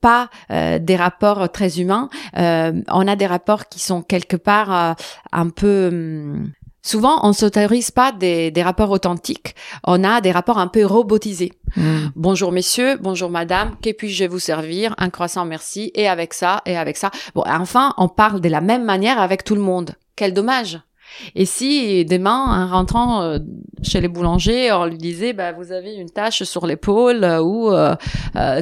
[0.00, 2.08] pas euh, des rapports très humains.
[2.36, 4.96] Euh, on a des rapports qui sont quelque part
[5.32, 9.54] un peu hum, Souvent, on s'autorise pas des, des, rapports authentiques.
[9.84, 11.52] On a des rapports un peu robotisés.
[11.76, 12.06] Hmm.
[12.16, 14.94] Bonjour messieurs, bonjour madame, que puis-je vous servir?
[14.96, 15.90] Un croissant, merci.
[15.94, 17.10] Et avec ça, et avec ça.
[17.34, 19.96] Bon, enfin, on parle de la même manière avec tout le monde.
[20.16, 20.78] Quel dommage.
[21.34, 23.38] Et si demain, en rentrant euh,
[23.82, 27.70] chez les boulangers, on lui disait, bah, vous avez une tache sur l'épaule euh, ou
[27.70, 27.96] euh,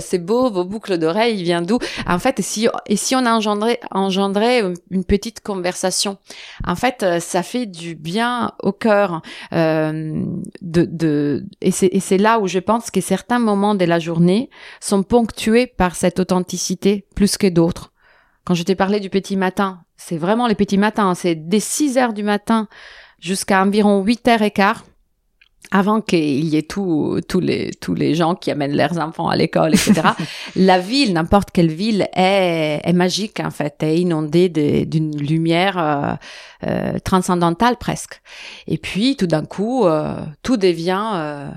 [0.01, 1.79] c'est beau, vos boucles d'oreilles, il vient d'où?
[2.07, 6.19] En fait, et si, et si on engendrait, engendrait une petite conversation,
[6.67, 9.23] en fait, ça fait du bien au cœur.
[9.53, 15.03] de, de, et c'est là où je pense que certains moments de la journée sont
[15.03, 17.93] ponctués par cette authenticité plus que d'autres.
[18.45, 21.15] Quand je t'ai parlé du petit matin, c'est vraiment les petits matins.
[21.17, 22.69] C'est dès 6 heures du matin
[23.19, 24.85] jusqu'à environ 8 heures et quart
[25.73, 29.75] avant qu'il y ait tous les tous les gens qui amènent leurs enfants à l'école,
[29.75, 30.11] etc.
[30.57, 36.15] la ville, n'importe quelle ville, est, est magique en fait, est inondée d'une lumière euh,
[36.69, 38.23] euh, transcendantale presque.
[38.69, 41.51] Et puis tout d'un coup, euh, tout devient euh,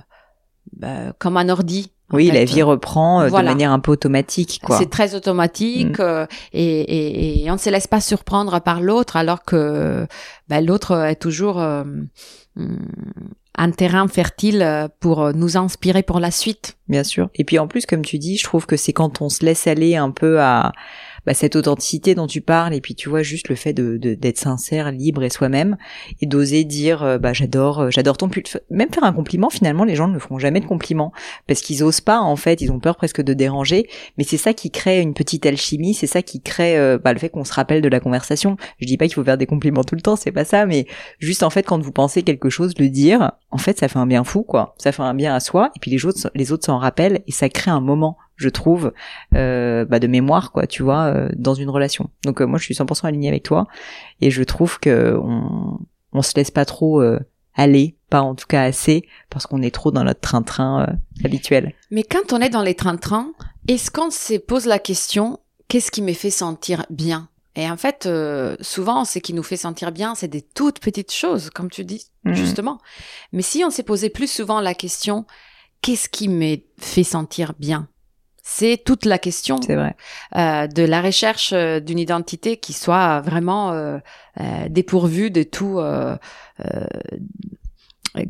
[0.73, 1.91] bah, comme un ordi.
[2.11, 4.61] Oui, la vie reprend euh, de manière un peu automatique.
[4.77, 6.03] C'est très automatique mm.
[6.03, 10.07] euh, et, et, et, on ne se laisse pas surprendre par l'autre, alors que
[10.47, 11.83] ben, l'autre est toujours euh,
[12.55, 12.77] mm,
[13.55, 16.77] un terrain fertile pour nous inspirer pour la suite.
[16.87, 17.29] Bien sûr.
[17.35, 19.67] Et puis en plus, comme tu dis, je trouve que c'est quand on se laisse
[19.67, 20.71] aller un peu à
[21.25, 24.37] bah, cette authenticité dont tu parles et puis tu vois juste le fait de d'être
[24.37, 25.77] sincère, libre et soi-même
[26.21, 29.83] et d'oser dire euh, bah j'adore euh, j'adore ton pull même faire un compliment finalement
[29.83, 31.11] les gens ne feront jamais de compliments
[31.47, 33.87] parce qu'ils osent pas en fait ils ont peur presque de déranger.
[34.17, 37.19] Mais c'est ça qui crée une petite alchimie c'est ça qui crée euh, bah, le
[37.19, 38.57] fait qu'on se rappelle de la conversation.
[38.79, 40.87] Je dis pas qu'il faut faire des compliments tout le temps c'est pas ça mais
[41.19, 44.07] juste en fait quand vous pensez quelque chose le dire en fait ça fait un
[44.07, 44.75] bien fou quoi.
[44.77, 47.31] Ça fait un bien à soi et puis les autres les autres s'en rappellent et
[47.31, 48.93] ça crée un moment je trouve,
[49.35, 52.09] euh, bah, de mémoire, quoi, tu vois, euh, dans une relation.
[52.23, 53.67] Donc euh, moi, je suis 100% alignée avec toi,
[54.21, 55.77] et je trouve que on,
[56.13, 57.03] on se laisse pas trop
[57.53, 61.73] aller, pas en tout cas assez, parce qu'on est trop dans notre train-train habituel.
[61.91, 63.33] Mais quand on est dans les train-train,
[63.67, 67.27] est-ce qu'on se pose la question, qu'est-ce qui me fait sentir bien?
[67.55, 68.07] Et en fait,
[68.61, 72.05] souvent, ce qui nous fait sentir bien, c'est des toutes petites choses, comme tu dis,
[72.23, 72.33] mmh.
[72.33, 72.77] justement.
[73.33, 75.25] Mais si on s'est posé plus souvent la question,
[75.81, 77.89] qu'est-ce qui me fait sentir bien?
[78.51, 79.59] C'est toute la question
[80.35, 83.99] euh, de la recherche euh, d'une identité qui soit vraiment euh,
[84.69, 85.79] dépourvue de tout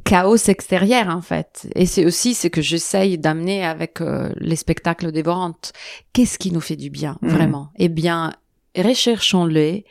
[0.03, 1.69] chaos extérieur en fait.
[1.73, 3.99] Et c'est aussi ce que j'essaye d'amener avec
[4.35, 5.71] les spectacles dévorantes.
[6.11, 7.29] Qu'est-ce qui nous fait du bien mmh.
[7.29, 7.69] vraiment?
[7.77, 8.33] Eh bien,
[8.75, 9.83] recherchons-le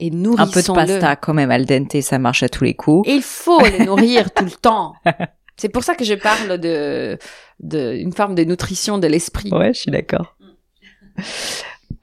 [0.00, 0.42] et nourrissons-le.
[0.42, 3.08] Un peu de pasta quand même al dente, ça marche à tous les coups.
[3.08, 4.92] il faut les nourrir tout le temps.
[5.58, 7.18] C'est pour ça que je parle de,
[7.60, 9.50] de une forme de nutrition de l'esprit.
[9.52, 10.36] Ouais, je suis d'accord.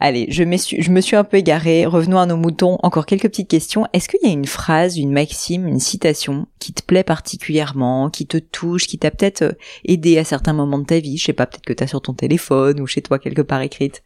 [0.02, 1.86] Allez, je, je me suis un peu égarée.
[1.86, 2.78] Revenons à nos moutons.
[2.84, 3.88] Encore quelques petites questions.
[3.94, 8.28] Est-ce qu'il y a une phrase, une maxime, une citation qui te plaît particulièrement, qui
[8.28, 9.54] te touche, qui t'a peut-être euh,
[9.86, 11.18] aidé à certains moments de ta vie?
[11.18, 13.62] Je sais pas, peut-être que tu as sur ton téléphone ou chez toi quelque part
[13.62, 14.04] écrite.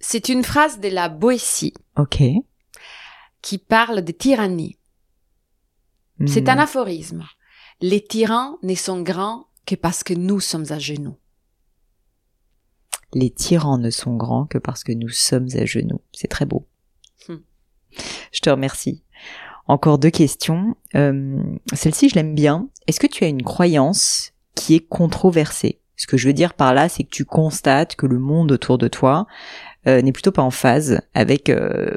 [0.00, 1.72] C'est une phrase de la Boétie.
[1.96, 2.22] Ok.
[3.40, 4.76] Qui parle de tyrannie.
[6.26, 6.60] C'est un hmm.
[6.60, 7.24] aphorisme.
[7.80, 11.16] Les tyrans ne sont grands que parce que nous sommes à genoux.
[13.12, 16.00] Les tyrans ne sont grands que parce que nous sommes à genoux.
[16.12, 16.66] C'est très beau.
[17.28, 17.38] Hmm.
[18.32, 19.02] Je te remercie.
[19.66, 20.76] Encore deux questions.
[20.94, 22.68] Euh, Celle-ci, je l'aime bien.
[22.86, 25.80] Est-ce que tu as une croyance qui est controversée?
[25.96, 28.78] Ce que je veux dire par là, c'est que tu constates que le monde autour
[28.78, 29.26] de toi
[29.86, 31.96] euh, n'est plutôt pas en phase avec euh,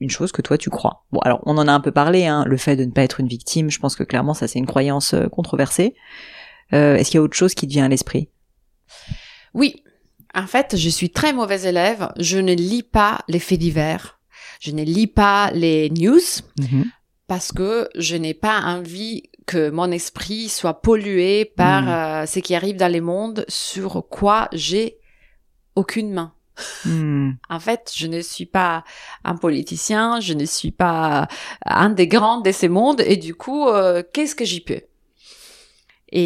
[0.00, 1.04] une chose que toi tu crois.
[1.12, 3.20] Bon, alors on en a un peu parlé, hein, le fait de ne pas être
[3.20, 3.70] une victime.
[3.70, 5.94] Je pense que clairement, ça c'est une croyance euh, controversée.
[6.72, 8.28] Euh, Est-ce qu'il y a autre chose qui te vient à l'esprit?
[9.54, 9.82] Oui.
[10.34, 12.12] En fait, je suis très mauvaise élève.
[12.18, 14.20] Je ne lis pas les faits divers.
[14.60, 16.20] Je ne lis pas les news
[16.60, 16.84] Mhm.
[17.26, 21.88] parce que je n'ai pas envie que mon esprit soit pollué par Mm.
[21.88, 24.98] euh, ce qui arrive dans les mondes sur quoi j'ai
[25.74, 26.34] aucune main.
[26.84, 27.32] Hmm.
[27.50, 28.84] En fait, je ne suis pas
[29.24, 31.28] un politicien, je ne suis pas
[31.66, 34.80] un des grands de ces mondes, et du coup, euh, qu'est-ce que j'y peux?
[36.10, 36.22] Et,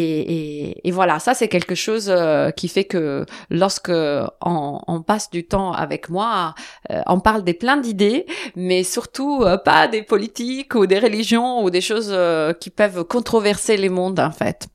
[0.69, 5.29] et, et voilà, ça c'est quelque chose euh, qui fait que lorsque on, on passe
[5.29, 6.55] du temps avec moi,
[6.89, 8.25] euh, on parle des plein d'idées,
[8.55, 12.15] mais surtout euh, pas des politiques ou des religions ou des choses
[12.61, 14.67] qui peuvent controverser les mondes en fait.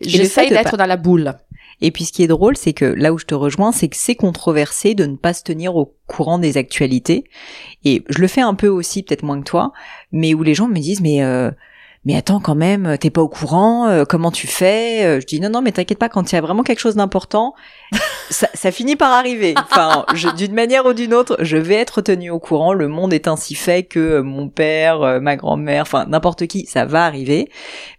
[0.00, 1.34] J'essaye d'être pas- dans la boule.
[1.80, 3.96] Et puis ce qui est drôle, c'est que là où je te rejoins, c'est que
[3.96, 7.24] c'est controversé de ne pas se tenir au courant des actualités.
[7.84, 9.72] Et je le fais un peu aussi, peut-être moins que toi,
[10.10, 11.50] mais où les gens me disent mais euh,
[12.04, 15.40] mais attends quand même, t'es pas au courant, euh, comment tu fais Euh, Je dis
[15.40, 17.54] non non mais t'inquiète pas, quand il y a vraiment quelque chose d'important,
[18.30, 19.54] ça, finit par arriver.
[19.56, 20.04] Enfin,
[20.36, 22.72] d'une manière ou d'une autre, je vais être tenu au courant.
[22.72, 26.66] Le monde est ainsi fait que euh, mon père, euh, ma grand-mère, enfin n'importe qui,
[26.66, 27.50] ça va arriver.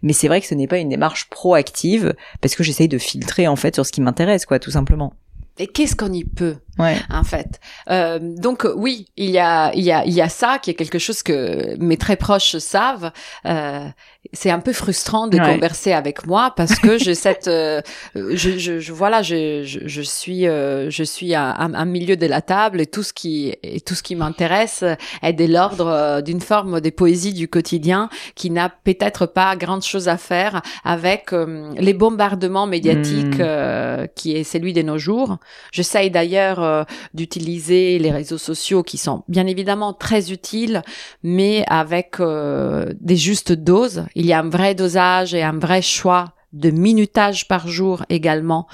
[0.02, 3.48] Mais c'est vrai que ce n'est pas une démarche proactive parce que j'essaye de filtrer
[3.48, 5.14] en fait sur ce qui m'intéresse, quoi, tout simplement.
[5.58, 6.96] Et qu'est-ce qu'on y peut Ouais.
[7.10, 7.60] en fait.
[7.90, 10.70] Euh, donc euh, oui, il y a il y a il y a ça qui
[10.70, 13.12] est quelque chose que mes très proches savent.
[13.46, 13.86] Euh,
[14.34, 15.54] c'est un peu frustrant de Ouais.
[15.54, 17.80] converser avec moi parce que j'ai cette euh,
[18.14, 22.16] je, je, je voilà je, je, je suis euh, je suis à un, un milieu
[22.16, 24.84] de la table et tout ce qui et tout ce qui m'intéresse
[25.22, 29.82] est de l'ordre euh, d'une forme de poésie du quotidien qui n'a peut-être pas grande
[29.82, 33.40] chose à faire avec euh, les bombardements médiatiques Mm.
[33.40, 35.38] euh, qui est celui de nos jours.
[35.72, 40.82] J'essaye d'ailleurs euh, d'utiliser les réseaux sociaux qui sont bien évidemment très utiles,
[41.22, 44.04] mais avec euh, des justes doses.
[44.14, 48.66] Il y a un vrai dosage et un vrai choix de minutage par jour également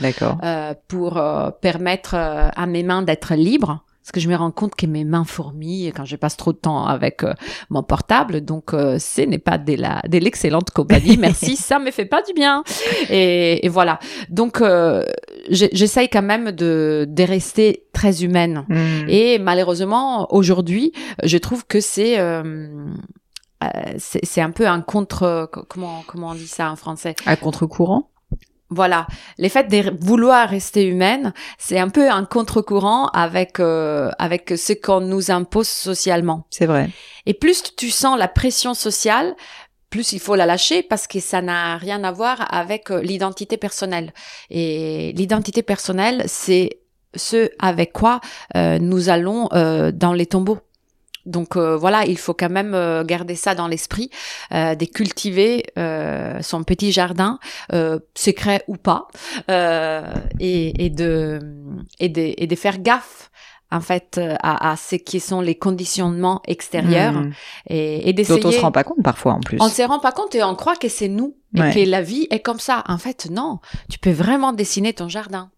[0.43, 1.21] euh, pour
[1.61, 3.83] permettre à mes mains d'être libres.
[4.03, 6.59] Parce que je me rends compte que mes mains fourmillent quand je passe trop de
[6.59, 7.35] temps avec euh,
[7.71, 8.41] mon portable.
[8.41, 11.17] Donc, euh, ce n'est pas de la- de l'excellente compagnie.
[11.21, 12.63] Merci, ça me fait pas du bien.
[13.11, 13.99] Et, et voilà.
[14.31, 15.05] Donc, euh,
[15.51, 18.65] j'essaye quand même de, de rester très humaine.
[18.69, 19.09] Hmm.
[19.09, 20.93] Et malheureusement, aujourd'hui,
[21.23, 22.69] je trouve que c'est euh,
[23.65, 27.15] euh, c'est un peu un contre comment comment on dit ça en français?
[27.27, 28.11] À contre-courant?
[28.69, 29.07] Voilà,
[29.39, 34.73] les fait de vouloir rester humaine, c'est un peu un contre-courant avec euh, avec ce
[34.73, 36.47] qu'on nous impose socialement.
[36.51, 36.91] C'est vrai.
[37.27, 39.37] Et plus tu sens la pression sociale,
[39.97, 43.57] plus il faut la lâcher parce que ça n'a rien à voir avec euh, l'identité
[43.57, 44.13] personnelle.
[44.51, 46.81] Et l'identité personnelle, c'est
[47.15, 48.21] ce avec quoi
[48.57, 50.59] euh, nous allons euh, dans les tombeaux.
[51.25, 54.11] Donc euh, voilà, il faut quand même euh, garder ça dans l'esprit,
[54.53, 57.39] euh, de cultiver euh, son petit jardin,
[58.15, 59.09] secret ou pas,
[59.49, 61.41] et, et de
[61.99, 63.31] et de et de faire gaffe
[63.71, 67.33] en fait euh, à, à ce qui sont les conditionnements extérieurs Hmm.
[67.69, 68.59] et, et Dont on se d'essayer.
[68.59, 69.59] rend pas compte parfois en plus.
[69.61, 72.03] On ne se rend pas compte et on croit que c'est nous et que la
[72.03, 72.85] vie est comme ça.
[72.87, 73.59] En fait, non.
[73.91, 75.51] Tu peux vraiment dessiner ton jardin.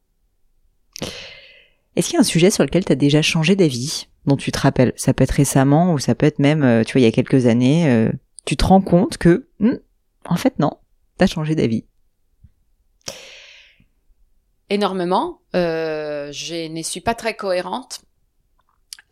[1.97, 4.53] Est-ce qu'il y a un sujet sur lequel tu as déjà changé d'avis, dont tu
[4.53, 4.93] te rappelles?
[4.97, 7.13] Ça peut être récemment ou ça peut être même, euh, tu vois, il y a
[7.13, 7.89] quelques années.
[7.91, 8.11] euh,
[8.45, 9.75] tu te rends compte que, hmm,
[10.25, 10.71] en fait, non,
[11.19, 11.85] t'as changé d'avis.
[14.71, 15.41] Énormément.
[15.55, 18.01] Euh, je ne suis pas très cohérente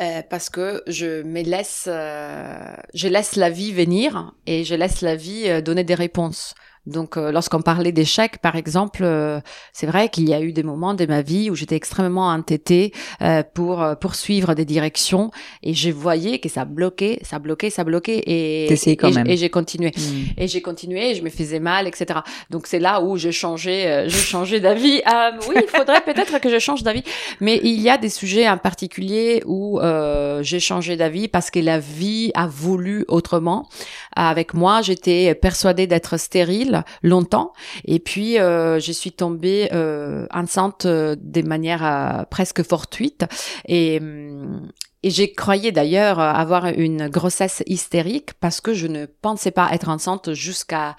[0.01, 5.01] euh, parce que je me laisse, euh, je laisse la vie venir et je laisse
[5.01, 6.55] la vie donner des réponses.
[6.87, 9.41] Donc, euh, lorsqu'on parlait d'échecs, par exemple, euh,
[9.72, 12.93] c'est vrai qu'il y a eu des moments de ma vie où j'étais extrêmement entêtée
[13.22, 15.30] euh, pour euh, poursuivre des directions
[15.62, 19.26] et je voyais que ça bloquait, ça bloquait, ça bloquait et, T'essayais quand et, même.
[19.26, 19.93] et j'ai continué.
[19.97, 20.24] Hmm.
[20.37, 22.20] Et j'ai continué, et je me faisais mal, etc.
[22.51, 25.03] Donc c'est là où j'ai changé, euh, j'ai changé d'avis.
[25.07, 27.03] Euh, oui, il faudrait peut-être que je change d'avis.
[27.41, 31.59] Mais il y a des sujets en particulier où euh, j'ai changé d'avis parce que
[31.59, 33.68] la vie a voulu autrement.
[34.14, 37.53] Avec moi, j'étais persuadée d'être stérile longtemps,
[37.85, 43.24] et puis euh, je suis tombée euh, enceinte euh, de manière presque fortuite.
[43.66, 44.70] Et hum,
[45.03, 49.89] et j'ai croyé d'ailleurs avoir une grossesse hystérique parce que je ne pensais pas être
[49.89, 50.97] enceinte jusqu'à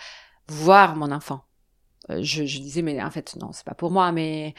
[0.47, 1.41] voir mon enfant.
[2.09, 4.53] Je, disais mais en fait non c'est pas pour moi mais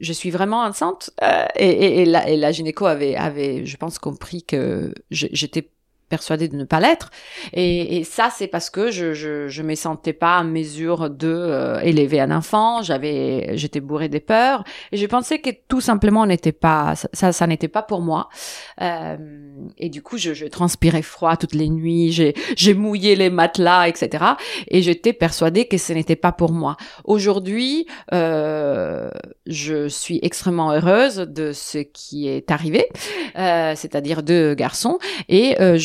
[0.00, 1.10] je suis vraiment enceinte
[1.56, 5.70] et, et, la, gynéco avait je pense compris que j'étais
[6.08, 7.10] persuadée de ne pas l'être.
[7.52, 11.28] Et, et, ça, c'est parce que je, je, je me sentais pas en mesure de
[11.28, 12.82] euh, élever un enfant.
[12.82, 17.46] J'avais, j'étais bourrée des peurs et je pensais que tout simplement n'était pas, ça, ça
[17.46, 18.28] n'était pas pour moi.
[18.80, 19.16] Euh,
[19.76, 22.12] et du coup, je, je transpirais froid toutes les nuits.
[22.12, 24.24] J'ai, j'ai mouillé les matelas, etc.
[24.68, 26.76] Et j'étais persuadée que ce n'était pas pour moi.
[27.04, 29.10] Aujourd'hui, euh,
[29.46, 32.86] je suis extrêmement heureuse de ce qui est arrivé,
[33.36, 34.98] euh, c'est-à-dire deux garçons,
[35.28, 35.76] et euh,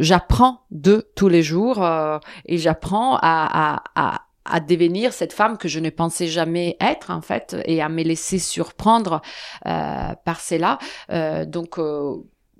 [0.00, 5.56] j'apprends d'eux tous les jours euh, et j'apprends à, à, à à devenir cette femme
[5.56, 9.22] que je ne pensais jamais être en fait et à me laisser surprendre
[9.66, 10.78] euh, par cela.
[11.10, 11.78] Euh, donc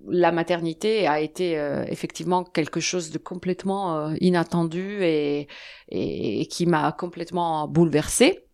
[0.06, 1.54] la maternité a été
[1.88, 5.48] effectivement quelque chose de complètement inattendu et,
[5.88, 8.44] et qui m'a complètement bouleversée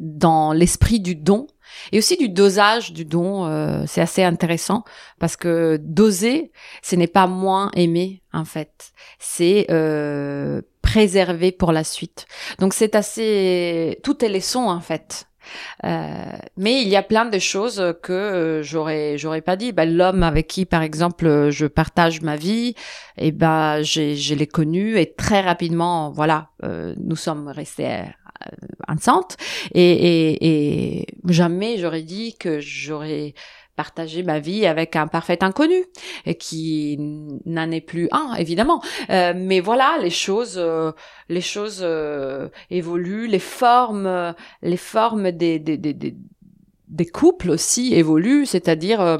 [0.00, 1.46] dans l'esprit du don
[1.92, 3.46] et aussi du dosage du don.
[3.46, 4.84] Euh, c'est assez intéressant
[5.18, 6.52] parce que doser,
[6.82, 12.26] ce n'est pas moins aimer en fait, c'est euh, préserver pour la suite.
[12.58, 15.26] Donc c'est assez, tout est leçon en fait.
[15.84, 19.72] Euh, mais il y a plein de choses que euh, j'aurais j'aurais pas dit.
[19.72, 22.74] Ben, l'homme avec qui, par exemple, je partage ma vie,
[23.18, 28.02] et eh ben j'ai je l'ai connu et très rapidement, voilà, euh, nous sommes restés
[28.88, 29.36] enceinte
[29.74, 33.34] et, et, et jamais j'aurais dit que j'aurais
[33.76, 35.84] partagé ma vie avec un parfait inconnu
[36.26, 38.82] et qui n'en est plus un évidemment.
[39.10, 40.92] Euh, mais voilà les choses euh,
[41.28, 46.14] les choses euh, évoluent les formes les formes des, des, des, des
[46.88, 49.18] des couples aussi évoluent, c'est-à-dire euh,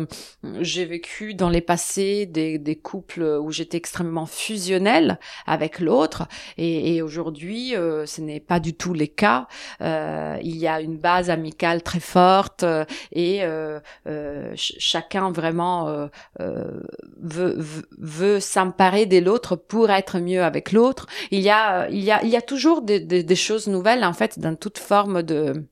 [0.61, 6.95] j'ai vécu dans les passés des, des couples où j'étais extrêmement fusionnelle avec l'autre et,
[6.95, 9.49] et aujourd'hui euh, ce n'est pas du tout les cas.
[9.81, 12.65] Euh, il y a une base amicale très forte
[13.13, 13.43] et
[14.57, 16.09] chacun vraiment
[16.39, 17.59] veut,
[17.99, 21.07] veut, s'emparer de l'autre pour être mieux avec l'autre.
[21.31, 24.05] Il y a il y a il y a toujours des, des, des choses nouvelles
[24.05, 25.65] en fait dans toute forme de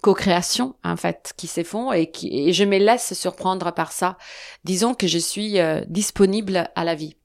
[0.00, 4.16] co-création en fait qui se font et, qui, et je me laisse surprendre par ça.
[4.64, 7.16] Disons que je suis euh, disponible à la vie.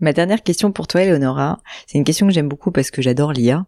[0.00, 3.32] Ma dernière question pour toi, Eleonora, c'est une question que j'aime beaucoup parce que j'adore
[3.32, 3.64] lire.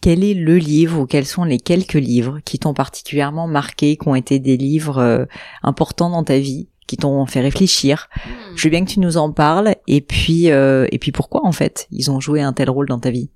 [0.00, 4.08] Quel est le livre ou quels sont les quelques livres qui t'ont particulièrement marqué, qui
[4.08, 5.26] ont été des livres euh,
[5.62, 8.08] importants dans ta vie, qui t'ont fait réfléchir?
[8.24, 8.56] Hmm.
[8.56, 11.52] Je veux bien que tu nous en parles et puis euh, et puis pourquoi en
[11.52, 13.30] fait ils ont joué un tel rôle dans ta vie?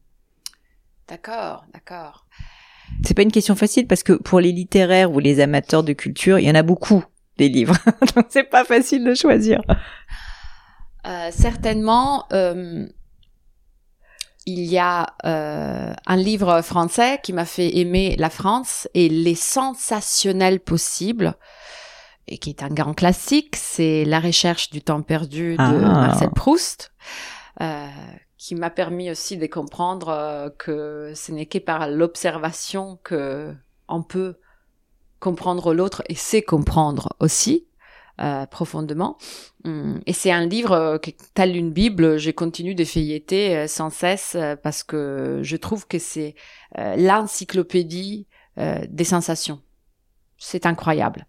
[1.09, 2.26] D'accord, d'accord.
[3.05, 6.38] C'est pas une question facile parce que pour les littéraires ou les amateurs de culture,
[6.38, 7.05] il y en a beaucoup
[7.38, 7.76] des livres.
[8.14, 9.61] Donc c'est pas facile de choisir.
[11.07, 12.86] Euh, certainement, euh,
[14.47, 19.34] il y a euh, un livre français qui m'a fait aimer la France et les
[19.34, 21.34] sensationnels possibles
[22.28, 25.72] et qui est un grand classique, c'est La recherche du temps perdu de ah.
[25.72, 26.93] Marcel Proust,
[27.61, 27.86] euh,
[28.43, 33.55] qui m'a permis aussi de comprendre euh, que ce n'est que par l'observation que
[33.86, 34.34] on peut
[35.20, 37.68] comprendre l'autre et c'est comprendre aussi
[38.20, 39.16] euh, profondément.
[39.62, 43.90] Hum, et c'est un livre euh, que, tel une Bible, j'ai continué de feuilleter sans
[43.90, 46.34] cesse parce que je trouve que c'est
[46.76, 48.26] l'encyclopédie
[48.57, 49.62] des sensations.
[50.45, 51.26] C'est incroyable.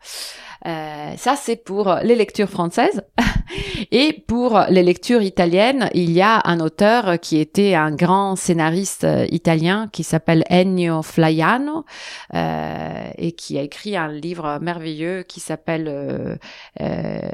[0.65, 3.03] Euh, ça, c'est pour les lectures françaises.
[3.91, 9.03] Et pour les lectures italiennes, il y a un auteur qui était un grand scénariste
[9.03, 11.85] euh, italien qui s'appelle Ennio Flaiano
[12.33, 16.35] euh, et qui a écrit un livre merveilleux qui s'appelle euh,
[16.81, 17.29] euh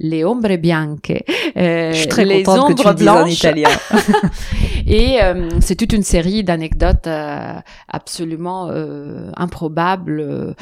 [0.00, 0.98] les ombres bianche,
[1.56, 3.22] euh, Je suis très les ombres que tu blanches.
[3.22, 3.68] en italien.
[4.86, 7.54] et euh, c'est toute une série d'anecdotes euh,
[7.86, 10.56] absolument euh, improbables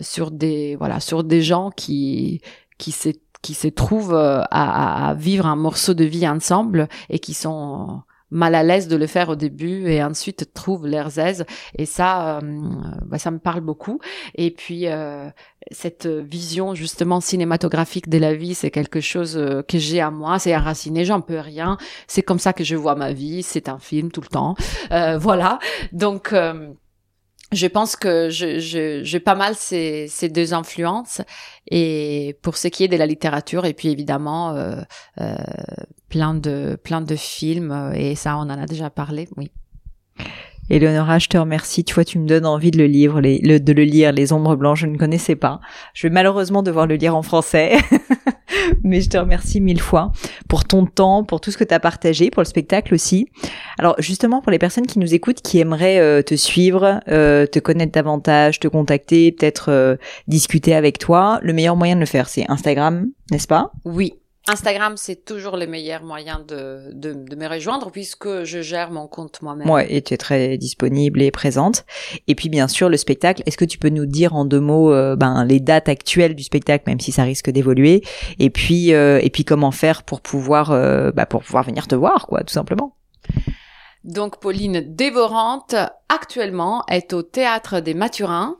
[0.00, 2.42] sur des voilà sur des gens qui
[2.78, 3.08] qui se
[3.42, 8.54] qui se trouvent à, à, vivre un morceau de vie ensemble et qui sont mal
[8.54, 11.46] à l'aise de le faire au début et ensuite trouvent leurs aises
[11.76, 12.40] et ça euh,
[13.04, 14.00] bah, ça me parle beaucoup
[14.34, 15.28] et puis euh,
[15.70, 20.38] cette vision justement cinématographique de la vie c'est quelque chose euh, que j'ai à moi
[20.38, 21.76] c'est enraciné j'en peux rien.
[22.06, 24.54] C'est comme ça que je vois ma vie c'est un film tout le temps.
[25.18, 25.58] Voilà.
[25.92, 26.32] Donc
[27.52, 31.22] je pense que j'ai pas mal ces, ces, deux influences.
[31.70, 34.80] Et pour ce qui est de la littérature et puis évidemment euh,
[35.20, 35.36] euh,
[36.08, 39.50] plein de plein de films et ça on en a déjà parlé oui
[40.68, 41.84] Eleonora, je te remercie.
[41.84, 44.56] Tu vois, tu me donnes envie de le lire, les, de le lire, Les Ombres
[44.56, 44.80] Blanches.
[44.80, 45.60] Je ne connaissais pas.
[45.94, 47.76] Je vais malheureusement devoir le lire en français.
[48.82, 50.12] Mais je te remercie mille fois
[50.48, 53.28] pour ton temps, pour tout ce que tu as partagé, pour le spectacle aussi.
[53.78, 57.58] Alors justement, pour les personnes qui nous écoutent, qui aimeraient euh, te suivre, euh, te
[57.58, 59.96] connaître davantage, te contacter, peut-être euh,
[60.26, 63.72] discuter avec toi, le meilleur moyen de le faire, c'est Instagram, n'est-ce pas?
[63.84, 64.14] Oui,
[64.48, 69.08] Instagram, c'est toujours le meilleur moyen de, de, de, me rejoindre puisque je gère mon
[69.08, 69.68] compte moi-même.
[69.68, 71.84] Ouais, et tu es très disponible et présente.
[72.28, 74.92] Et puis bien sûr, le spectacle, est-ce que tu peux nous dire en deux mots
[74.92, 78.02] euh, ben, les dates actuelles du spectacle, même si ça risque d'évoluer,
[78.38, 81.96] et puis euh, et puis comment faire pour pouvoir euh, bah, pour pouvoir venir te
[81.96, 82.94] voir, quoi, tout simplement?
[84.04, 85.74] Donc Pauline Dévorante
[86.08, 88.56] actuellement est au théâtre des Mathurins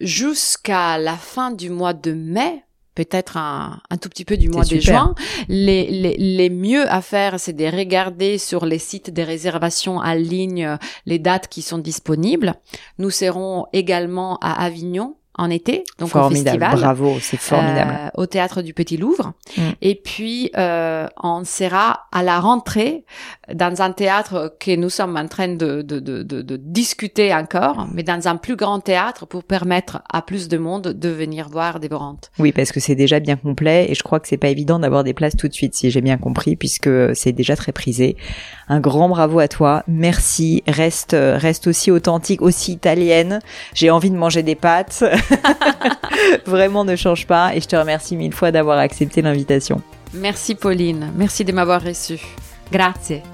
[0.00, 2.63] jusqu'à la fin du mois de mai
[2.94, 5.14] peut-être un, un, tout petit peu du mois de juin.
[5.48, 10.14] Les, les, les, mieux à faire, c'est de regarder sur les sites des réservations en
[10.14, 10.76] ligne euh,
[11.06, 12.54] les dates qui sont disponibles.
[12.98, 16.78] Nous serons également à Avignon en été, donc formidable, au festival.
[16.78, 17.92] Bravo, c'est formidable.
[17.92, 19.32] Euh, au théâtre du Petit Louvre.
[19.56, 19.62] Mm.
[19.82, 23.04] Et puis euh, on sera à la rentrée
[23.52, 28.02] dans un théâtre que nous sommes en train de, de, de, de, discuter encore, mais
[28.02, 32.30] dans un plus grand théâtre pour permettre à plus de monde de venir voir Dévorante.
[32.38, 35.04] Oui, parce que c'est déjà bien complet et je crois que c'est pas évident d'avoir
[35.04, 38.16] des places tout de suite, si j'ai bien compris, puisque c'est déjà très prisé.
[38.68, 40.62] Un grand bravo à toi, merci.
[40.66, 43.40] Reste reste aussi authentique, aussi italienne.
[43.74, 45.04] J'ai envie de manger des pâtes.
[46.46, 49.80] Vraiment ne change pas et je te remercie mille fois d'avoir accepté l'invitation.
[50.12, 52.20] Merci Pauline, merci de m'avoir reçu.
[52.70, 53.33] Grazie.